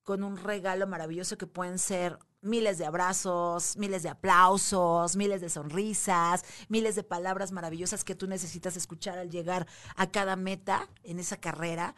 [0.04, 5.50] con un regalo maravilloso que pueden ser miles de abrazos, miles de aplausos, miles de
[5.50, 11.18] sonrisas, miles de palabras maravillosas que tú necesitas escuchar al llegar a cada meta en
[11.18, 11.94] esa carrera,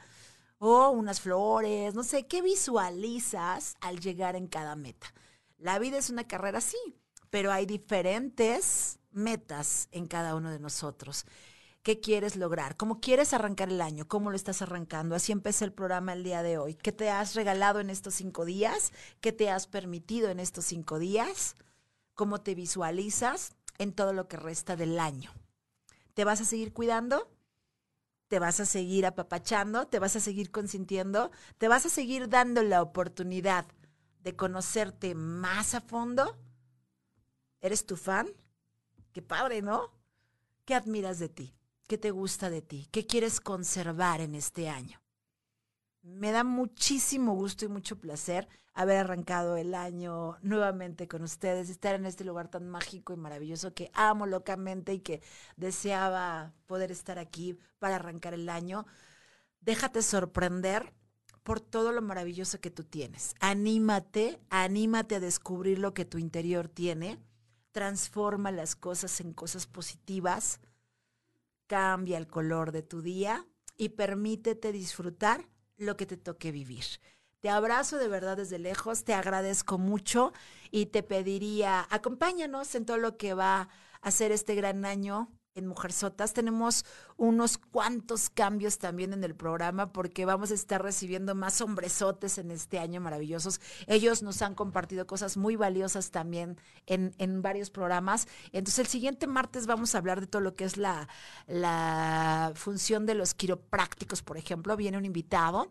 [0.58, 5.14] o unas flores, no sé, ¿qué visualizas al llegar en cada meta?
[5.56, 6.96] La vida es una carrera, sí,
[7.30, 11.26] pero hay diferentes metas en cada uno de nosotros
[11.84, 15.14] qué quieres lograr, cómo quieres arrancar el año, cómo lo estás arrancando.
[15.14, 16.74] Así empecé el programa el día de hoy.
[16.74, 18.90] ¿Qué te has regalado en estos cinco días?
[19.20, 21.56] ¿Qué te has permitido en estos cinco días?
[22.14, 25.30] ¿Cómo te visualizas en todo lo que resta del año?
[26.14, 27.30] ¿Te vas a seguir cuidando?
[28.28, 29.86] ¿Te vas a seguir apapachando?
[29.86, 31.30] ¿Te vas a seguir consintiendo?
[31.58, 33.66] ¿Te vas a seguir dando la oportunidad
[34.22, 36.34] de conocerte más a fondo?
[37.60, 38.26] ¿Eres tu fan?
[39.12, 39.90] Qué padre, ¿no?
[40.64, 41.54] ¿Qué admiras de ti?
[41.86, 42.88] ¿Qué te gusta de ti?
[42.90, 45.02] ¿Qué quieres conservar en este año?
[46.00, 51.94] Me da muchísimo gusto y mucho placer haber arrancado el año nuevamente con ustedes, estar
[51.94, 55.22] en este lugar tan mágico y maravilloso que amo locamente y que
[55.56, 58.86] deseaba poder estar aquí para arrancar el año.
[59.60, 60.94] Déjate sorprender
[61.42, 63.34] por todo lo maravilloso que tú tienes.
[63.40, 67.18] Anímate, anímate a descubrir lo que tu interior tiene.
[67.72, 70.60] Transforma las cosas en cosas positivas
[71.66, 73.46] cambia el color de tu día
[73.76, 76.84] y permítete disfrutar lo que te toque vivir.
[77.40, 80.32] Te abrazo de verdad desde lejos, te agradezco mucho
[80.70, 83.68] y te pediría, acompáñanos en todo lo que va
[84.00, 86.32] a ser este gran año en Mujerzotas.
[86.32, 86.84] Tenemos
[87.16, 92.50] unos cuantos cambios también en el programa porque vamos a estar recibiendo más hombresotes en
[92.50, 93.60] este año maravillosos.
[93.86, 98.26] Ellos nos han compartido cosas muy valiosas también en, en varios programas.
[98.52, 101.08] Entonces el siguiente martes vamos a hablar de todo lo que es la,
[101.46, 104.76] la función de los quiroprácticos, por ejemplo.
[104.76, 105.70] Viene un invitado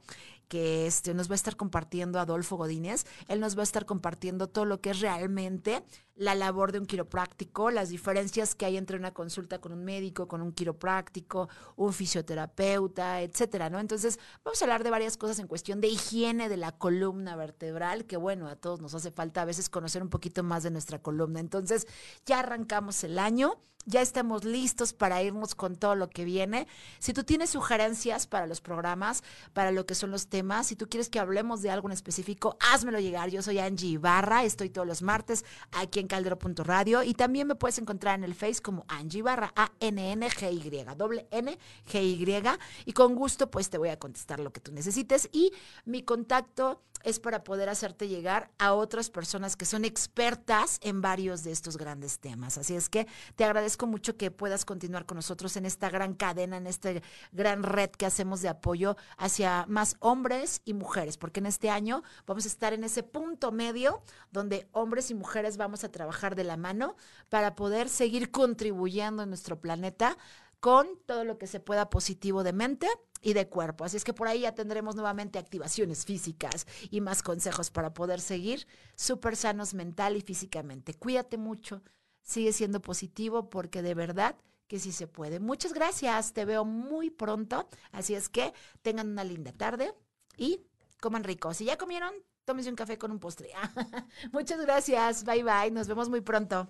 [0.53, 3.05] que este, nos va a estar compartiendo Adolfo Godínez.
[3.27, 5.83] Él nos va a estar compartiendo todo lo que es realmente
[6.13, 10.27] la labor de un quiropráctico, las diferencias que hay entre una consulta con un médico,
[10.27, 13.79] con un quiropráctico, un fisioterapeuta, etcétera, ¿no?
[13.79, 18.05] Entonces, vamos a hablar de varias cosas en cuestión de higiene de la columna vertebral,
[18.05, 20.99] que bueno, a todos nos hace falta a veces conocer un poquito más de nuestra
[20.99, 21.39] columna.
[21.39, 21.87] Entonces,
[22.27, 26.67] ya arrancamos el año ya estamos listos para irnos con todo lo que viene.
[26.99, 29.23] Si tú tienes sugerencias para los programas,
[29.53, 32.57] para lo que son los temas, si tú quieres que hablemos de algo en específico,
[32.59, 33.29] házmelo llegar.
[33.29, 37.77] Yo soy Angie Ibarra, estoy todos los martes aquí en caldero.radio y también me puedes
[37.77, 42.43] encontrar en el Face como Angie Ibarra, A-N-N-G-Y, doble N-G-Y.
[42.85, 45.29] Y con gusto, pues te voy a contestar lo que tú necesites.
[45.31, 45.51] Y
[45.85, 51.43] mi contacto es para poder hacerte llegar a otras personas que son expertas en varios
[51.43, 52.57] de estos grandes temas.
[52.57, 56.57] Así es que te agradezco mucho que puedas continuar con nosotros en esta gran cadena,
[56.57, 56.89] en esta
[57.31, 62.03] gran red que hacemos de apoyo hacia más hombres y mujeres, porque en este año
[62.25, 64.01] vamos a estar en ese punto medio
[64.31, 66.95] donde hombres y mujeres vamos a trabajar de la mano
[67.29, 70.17] para poder seguir contribuyendo en nuestro planeta
[70.63, 72.87] con todo lo que se pueda positivo de mente
[73.21, 73.83] y de cuerpo.
[73.83, 78.21] Así es que por ahí ya tendremos nuevamente activaciones físicas y más consejos para poder
[78.21, 80.93] seguir súper sanos mental y físicamente.
[80.93, 81.81] Cuídate mucho,
[82.21, 84.37] sigue siendo positivo porque de verdad
[84.67, 85.41] que sí se puede.
[85.41, 87.67] Muchas gracias, te veo muy pronto.
[87.91, 89.93] Así es que tengan una linda tarde
[90.37, 90.61] y
[91.01, 91.53] coman rico.
[91.53, 92.13] Si ya comieron,
[92.45, 93.49] tómense un café con un postre.
[94.31, 96.69] Muchas gracias, bye bye, nos vemos muy pronto.